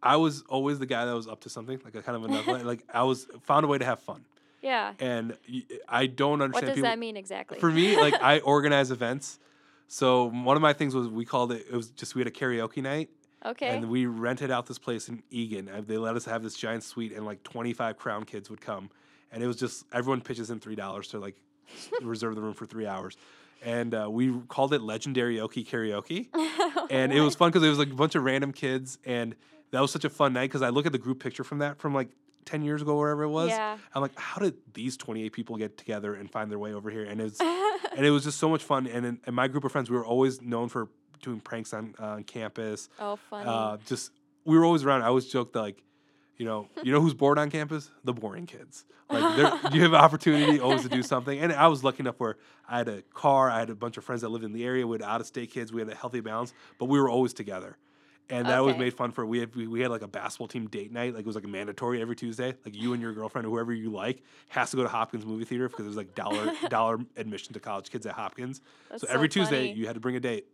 I 0.02 0.16
was 0.16 0.42
always 0.48 0.78
the 0.78 0.86
guy 0.86 1.04
that 1.04 1.14
was 1.14 1.28
up 1.28 1.40
to 1.40 1.48
something, 1.50 1.80
like 1.84 1.94
a 1.94 2.02
kind 2.02 2.16
of 2.16 2.24
a 2.24 2.28
knucklehead. 2.34 2.64
like 2.72 2.84
I 2.92 3.02
was 3.02 3.26
found 3.42 3.64
a 3.64 3.68
way 3.68 3.78
to 3.78 3.84
have 3.84 4.00
fun, 4.00 4.24
Yeah. 4.62 4.94
and 4.98 5.36
I 5.88 6.06
don't 6.06 6.40
understand. 6.40 6.54
What 6.54 6.60
does 6.60 6.74
people. 6.76 6.90
that 6.90 6.98
mean 6.98 7.16
exactly? 7.16 7.58
For 7.58 7.70
me, 7.70 7.96
like 7.96 8.14
I 8.22 8.40
organize 8.40 8.90
events. 8.90 9.38
So 9.88 10.26
one 10.30 10.56
of 10.56 10.62
my 10.62 10.72
things 10.72 10.94
was 10.94 11.08
we 11.08 11.24
called 11.24 11.52
it. 11.52 11.66
It 11.70 11.76
was 11.76 11.90
just 11.90 12.14
we 12.14 12.20
had 12.20 12.28
a 12.28 12.30
karaoke 12.30 12.82
night, 12.82 13.10
okay. 13.44 13.68
and 13.68 13.90
we 13.90 14.06
rented 14.06 14.50
out 14.50 14.66
this 14.66 14.78
place 14.78 15.08
in 15.08 15.22
Eagan. 15.30 15.68
They 15.86 15.98
let 15.98 16.16
us 16.16 16.24
have 16.26 16.42
this 16.42 16.54
giant 16.54 16.84
suite, 16.84 17.12
and 17.12 17.26
like 17.26 17.42
twenty 17.42 17.72
five 17.72 17.98
Crown 17.98 18.24
kids 18.24 18.48
would 18.50 18.60
come, 18.60 18.90
and 19.32 19.42
it 19.42 19.46
was 19.46 19.56
just 19.56 19.84
everyone 19.92 20.20
pitches 20.20 20.50
in 20.50 20.60
three 20.60 20.76
dollars 20.76 21.08
to 21.08 21.18
like 21.18 21.36
reserve 22.02 22.36
the 22.36 22.40
room 22.40 22.54
for 22.54 22.66
three 22.66 22.86
hours. 22.86 23.16
And 23.62 23.94
uh, 23.94 24.08
we 24.10 24.32
called 24.48 24.72
it 24.72 24.80
Legendary 24.80 25.36
Okie 25.36 25.66
Karaoke 25.66 26.28
and 26.90 27.12
it 27.12 27.20
was 27.20 27.34
fun 27.34 27.50
because 27.50 27.62
it 27.62 27.68
was 27.68 27.78
like 27.78 27.90
a 27.90 27.94
bunch 27.94 28.14
of 28.14 28.24
random 28.24 28.52
kids, 28.52 28.98
and 29.04 29.34
that 29.70 29.80
was 29.80 29.90
such 29.90 30.04
a 30.04 30.10
fun 30.10 30.32
night. 30.32 30.48
Because 30.48 30.62
I 30.62 30.70
look 30.70 30.86
at 30.86 30.92
the 30.92 30.98
group 30.98 31.20
picture 31.22 31.44
from 31.44 31.58
that 31.58 31.78
from 31.78 31.94
like 31.94 32.10
ten 32.44 32.62
years 32.62 32.82
ago, 32.82 32.96
wherever 32.96 33.22
it 33.22 33.28
was. 33.28 33.50
Yeah. 33.50 33.76
I'm 33.94 34.02
like, 34.02 34.18
how 34.18 34.40
did 34.40 34.54
these 34.74 34.96
28 34.96 35.32
people 35.32 35.56
get 35.56 35.76
together 35.76 36.14
and 36.14 36.30
find 36.30 36.50
their 36.50 36.58
way 36.58 36.72
over 36.72 36.90
here? 36.90 37.04
And 37.04 37.20
it's 37.20 37.40
and 37.96 38.06
it 38.06 38.10
was 38.10 38.24
just 38.24 38.38
so 38.38 38.48
much 38.48 38.62
fun. 38.62 38.86
And 38.86 39.04
in, 39.06 39.20
in 39.26 39.34
my 39.34 39.48
group 39.48 39.64
of 39.64 39.72
friends, 39.72 39.90
we 39.90 39.96
were 39.96 40.06
always 40.06 40.40
known 40.40 40.68
for 40.68 40.88
doing 41.22 41.40
pranks 41.40 41.72
on 41.74 41.94
uh, 42.00 42.06
on 42.06 42.24
campus. 42.24 42.88
oh, 42.98 43.16
funny. 43.16 43.48
Uh, 43.48 43.76
just 43.86 44.10
we 44.44 44.56
were 44.58 44.64
always 44.64 44.84
around. 44.84 45.02
I 45.02 45.06
always 45.06 45.26
joked 45.26 45.52
that 45.52 45.60
like, 45.60 45.82
You 46.38 46.46
know, 46.46 46.68
you 46.82 46.92
know 46.92 47.00
who's 47.00 47.14
bored 47.14 47.38
on 47.38 47.50
campus? 47.50 47.90
The 48.04 48.12
boring 48.12 48.46
kids. 48.46 48.84
Like 49.10 49.72
you 49.74 49.82
have 49.82 49.92
an 49.92 50.00
opportunity 50.00 50.60
always 50.60 50.82
to 50.82 50.88
do 50.88 51.02
something. 51.02 51.38
And 51.38 51.52
I 51.52 51.66
was 51.68 51.82
lucky 51.84 52.00
enough 52.00 52.18
where 52.18 52.36
I 52.68 52.78
had 52.78 52.88
a 52.88 53.02
car, 53.12 53.50
I 53.50 53.58
had 53.58 53.68
a 53.68 53.74
bunch 53.74 53.96
of 53.96 54.04
friends 54.04 54.22
that 54.22 54.28
lived 54.30 54.44
in 54.44 54.52
the 54.52 54.64
area. 54.64 54.86
We 54.86 54.94
had 54.94 55.02
out 55.02 55.20
of 55.20 55.26
state 55.26 55.50
kids. 55.50 55.72
We 55.72 55.80
had 55.80 55.90
a 55.90 55.94
healthy 55.94 56.20
balance, 56.20 56.54
but 56.78 56.86
we 56.86 56.98
were 57.00 57.10
always 57.10 57.34
together. 57.34 57.76
And 58.28 58.46
that 58.48 58.60
Okay. 58.60 58.78
made 58.78 58.94
fun 58.94 59.10
for 59.10 59.26
we 59.26 59.40
had 59.40 59.54
we, 59.56 59.66
we 59.66 59.80
had 59.80 59.90
like 59.90 60.02
a 60.02 60.08
basketball 60.08 60.46
team 60.46 60.68
date 60.68 60.92
night. 60.92 61.14
Like 61.14 61.22
it 61.22 61.26
was 61.26 61.34
like 61.34 61.44
a 61.44 61.48
mandatory 61.48 62.00
every 62.00 62.14
Tuesday. 62.14 62.54
Like 62.64 62.76
you 62.76 62.92
and 62.92 63.02
your 63.02 63.12
girlfriend 63.12 63.46
or 63.46 63.50
whoever 63.50 63.72
you 63.72 63.90
like 63.90 64.22
has 64.50 64.70
to 64.70 64.76
go 64.76 64.82
to 64.84 64.88
Hopkins 64.88 65.26
movie 65.26 65.44
theater 65.44 65.68
because 65.68 65.84
it 65.84 65.88
was 65.88 65.96
like 65.96 66.14
dollar 66.14 66.52
dollar 66.68 66.98
admission 67.16 67.54
to 67.54 67.60
college 67.60 67.90
kids 67.90 68.06
at 68.06 68.12
Hopkins. 68.12 68.60
That's 68.88 69.00
so 69.02 69.06
so 69.08 69.14
every 69.14 69.28
Tuesday 69.28 69.66
funny. 69.66 69.72
you 69.78 69.86
had 69.86 69.94
to 69.94 70.00
bring 70.00 70.14
a 70.14 70.20
date. 70.20 70.46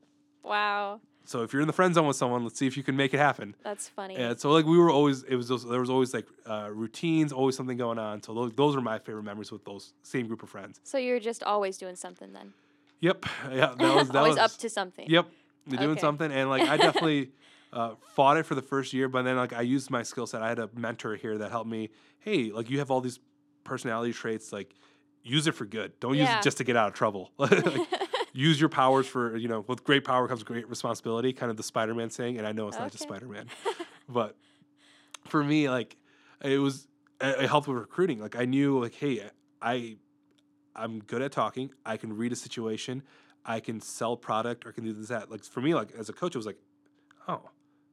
Wow, 0.43 1.01
So 1.25 1.43
if 1.43 1.53
you're 1.53 1.61
in 1.61 1.67
the 1.67 1.73
friend 1.73 1.93
zone 1.95 2.07
with 2.07 2.17
someone, 2.17 2.45
let's 2.45 2.57
see 2.59 2.69
if 2.69 2.77
you 2.77 2.83
can 2.85 2.97
make 2.97 3.13
it 3.13 3.19
happen. 3.19 3.57
that's 3.65 3.89
funny. 3.89 4.15
And 4.15 4.39
so 4.41 4.53
like 4.53 4.65
we 4.65 4.79
were 4.79 4.91
always 4.91 5.25
it 5.25 5.35
was 5.35 5.49
those, 5.49 5.69
there 5.69 5.81
was 5.81 5.91
always 5.91 6.15
like 6.15 6.27
uh, 6.47 6.69
routines, 6.73 7.33
always 7.33 7.57
something 7.57 7.77
going 7.77 7.99
on. 7.99 8.23
So 8.23 8.33
those 8.33 8.53
those 8.53 8.77
are 8.77 8.81
my 8.81 8.99
favorite 9.01 9.25
memories 9.25 9.51
with 9.53 9.65
those 9.65 9.93
same 10.03 10.29
group 10.29 10.43
of 10.43 10.49
friends. 10.49 10.81
So 10.85 10.97
you're 10.99 11.21
just 11.21 11.43
always 11.43 11.77
doing 11.77 11.97
something 11.97 12.33
then. 12.33 12.55
Yep. 13.01 13.27
Yeah. 13.53 13.75
That 13.77 13.95
was 13.95 14.09
that 14.11 14.17
always 14.19 14.37
was 14.37 14.39
up 14.39 14.57
to 14.61 14.71
something. 14.71 15.05
Yep. 15.11 15.27
You're 15.69 15.79
doing 15.79 15.91
Okay. 15.93 16.01
something, 16.01 16.31
and 16.31 16.49
like 16.49 16.63
I 16.63 16.77
definitely 16.77 17.33
uh, 17.77 17.95
fought 18.15 18.39
it 18.39 18.47
for 18.47 18.55
the 18.55 18.62
first 18.62 18.95
year, 18.95 19.07
but 19.07 19.23
then 19.23 19.37
like 19.37 19.53
I 19.53 19.61
used 19.61 19.91
my 19.91 20.03
skill 20.03 20.27
set. 20.27 20.41
I 20.41 20.49
had 20.49 20.59
a 20.59 20.71
mentor 20.75 21.15
here 21.15 21.37
that 21.37 21.51
helped 21.51 21.69
me. 21.69 21.91
Hey, 22.21 22.51
like 22.51 22.71
you 22.71 22.79
have 22.79 22.91
all 22.91 23.03
these 23.03 23.21
personality 23.65 24.15
traits, 24.15 24.51
like 24.51 24.75
use 25.23 25.47
it 25.47 25.53
for 25.53 25.67
good. 25.67 25.93
Don't 26.01 26.17
use 26.17 26.29
it 26.31 26.43
just 26.43 26.57
to 26.57 26.65
get 26.65 26.75
out 26.75 26.89
of 26.89 26.95
trouble. 26.95 27.33
Like, 27.39 27.53
use 28.33 28.59
your 28.59 28.71
powers 28.71 29.07
for 29.07 29.37
you 29.37 29.49
know. 29.49 29.62
With 29.69 29.85
great 29.85 30.05
power 30.05 30.27
comes 30.27 30.43
great 30.43 30.69
responsibility. 30.71 31.35
Kind 31.35 31.51
of 31.51 31.59
the 31.59 31.62
Spider-Man 31.62 32.09
saying, 32.09 32.39
and 32.39 32.47
I 32.47 32.53
know 32.53 32.67
it's 32.69 32.79
not 32.79 32.91
just 32.91 33.03
Spider-Man, 33.03 33.47
but 34.09 34.37
for 35.27 35.45
me, 35.45 35.69
like 35.69 35.97
it 36.43 36.59
was 36.59 36.89
it 37.21 37.43
it 37.43 37.49
helped 37.49 37.69
with 37.69 37.77
recruiting. 37.77 38.21
Like 38.21 38.37
I 38.37 38.47
knew, 38.47 38.81
like 38.81 38.95
hey, 38.95 39.23
I 39.61 39.97
I'm 40.75 41.01
good 41.01 41.21
at 41.21 41.33
talking. 41.33 41.71
I 41.85 41.99
can 41.99 42.17
read 42.17 42.33
a 42.33 42.37
situation. 42.37 43.03
I 43.45 43.61
can 43.61 43.83
sell 43.83 44.17
product 44.17 44.67
or 44.67 44.73
can 44.73 44.85
do 44.85 44.95
this 44.95 45.09
that. 45.09 45.31
Like 45.31 45.45
for 45.45 45.61
me, 45.61 45.75
like 45.75 45.93
as 45.93 46.09
a 46.09 46.15
coach, 46.15 46.35
it 46.35 46.39
was 46.39 46.47
like, 46.47 46.59
oh, 47.29 47.43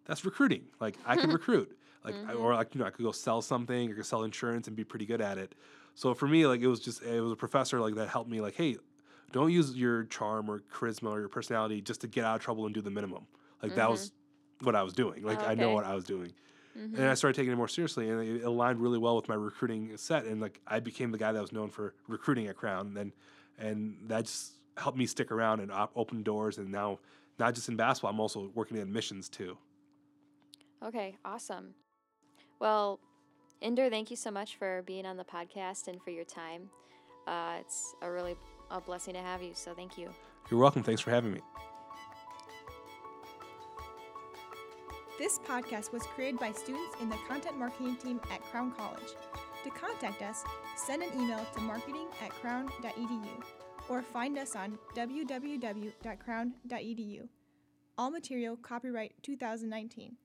that's 0.05 0.25
recruiting. 0.25 0.65
Like 0.79 0.97
I 1.05 1.15
can 1.15 1.29
recruit. 1.39 1.77
Like 2.03 2.15
I- 2.27 2.33
or 2.33 2.53
like 2.53 2.75
you 2.75 2.79
know 2.79 2.85
I 2.87 2.89
could 2.89 3.03
go 3.03 3.11
sell 3.11 3.41
something 3.41 3.91
or 3.91 3.95
could 3.95 4.05
sell 4.05 4.23
insurance 4.23 4.67
and 4.67 4.75
be 4.75 4.83
pretty 4.83 5.05
good 5.05 5.21
at 5.21 5.37
it. 5.37 5.55
So 5.95 6.13
for 6.13 6.27
me, 6.27 6.45
like 6.47 6.61
it 6.61 6.67
was 6.67 6.79
just 6.79 7.01
it 7.03 7.21
was 7.21 7.31
a 7.31 7.35
professor 7.35 7.79
like 7.79 7.95
that 7.95 8.09
helped 8.09 8.29
me. 8.29 8.41
Like 8.41 8.55
hey, 8.55 8.77
don't 9.31 9.51
use 9.51 9.75
your 9.75 10.03
charm 10.05 10.49
or 10.49 10.59
charisma 10.73 11.11
or 11.11 11.19
your 11.19 11.29
personality 11.29 11.81
just 11.81 12.01
to 12.01 12.07
get 12.07 12.25
out 12.25 12.35
of 12.37 12.41
trouble 12.41 12.65
and 12.65 12.73
do 12.73 12.81
the 12.81 12.91
minimum. 12.91 13.25
Like 13.61 13.75
that 13.75 13.89
was 13.89 14.11
what 14.61 14.75
I 14.75 14.83
was 14.83 14.93
doing. 14.93 15.23
Like 15.23 15.39
I 15.43 15.53
know 15.55 15.69
what 15.73 15.85
I 15.85 15.95
was 15.95 16.03
doing. 16.03 16.31
Mhm. 16.77 16.97
And 16.97 17.07
I 17.07 17.13
started 17.13 17.35
taking 17.35 17.51
it 17.53 17.55
more 17.55 17.67
seriously, 17.67 18.09
and 18.09 18.19
it 18.21 18.43
aligned 18.43 18.79
really 18.81 18.97
well 18.97 19.15
with 19.15 19.29
my 19.29 19.35
recruiting 19.35 19.95
set. 19.97 20.25
And 20.25 20.41
like 20.41 20.59
I 20.67 20.79
became 20.79 21.11
the 21.11 21.19
guy 21.19 21.31
that 21.31 21.41
was 21.41 21.51
known 21.51 21.69
for 21.69 21.93
recruiting 22.07 22.47
at 22.47 22.55
Crown, 22.57 22.97
and 22.97 23.11
and 23.59 23.97
that 24.07 24.25
just 24.25 24.53
helped 24.77 24.97
me 24.97 25.05
stick 25.05 25.31
around 25.31 25.59
and 25.59 25.71
op- 25.71 25.91
open 25.95 26.23
doors. 26.23 26.57
And 26.57 26.71
now, 26.71 26.97
not 27.37 27.53
just 27.53 27.69
in 27.69 27.75
basketball, 27.75 28.09
I'm 28.09 28.19
also 28.19 28.49
working 28.55 28.77
in 28.77 28.83
admissions 28.83 29.29
too. 29.29 29.55
Okay, 30.83 31.15
awesome. 31.23 31.73
Well, 32.59 32.99
Inder, 33.61 33.89
thank 33.89 34.11
you 34.11 34.17
so 34.17 34.29
much 34.31 34.57
for 34.57 34.83
being 34.85 35.05
on 35.05 35.15
the 35.17 35.23
podcast 35.23 35.87
and 35.87 36.01
for 36.01 36.09
your 36.09 36.25
time. 36.25 36.69
Uh, 37.25 37.55
it's 37.61 37.95
a 38.01 38.11
really 38.11 38.35
a 38.69 38.81
blessing 38.81 39.13
to 39.13 39.21
have 39.21 39.41
you. 39.41 39.51
So 39.53 39.73
thank 39.73 39.97
you. 39.97 40.09
You're 40.51 40.59
welcome. 40.59 40.83
Thanks 40.83 41.01
for 41.01 41.11
having 41.11 41.31
me. 41.33 41.39
This 45.17 45.39
podcast 45.39 45.93
was 45.93 46.03
created 46.03 46.39
by 46.39 46.51
students 46.51 46.95
in 46.99 47.09
the 47.09 47.17
content 47.27 47.57
marketing 47.57 47.95
team 47.97 48.19
at 48.31 48.43
Crown 48.43 48.71
College. 48.71 49.13
To 49.63 49.69
contact 49.69 50.21
us, 50.21 50.43
send 50.75 51.01
an 51.03 51.09
email 51.17 51.45
to 51.55 51.61
marketing 51.61 52.07
at 52.21 52.31
crown.edu 52.31 53.43
or 53.89 54.01
find 54.01 54.37
us 54.37 54.55
on 54.55 54.77
www.crown.edu. 54.95 55.93
All 57.97 58.11
material 58.11 58.57
copyright 58.57 59.13
2019. 59.21 60.17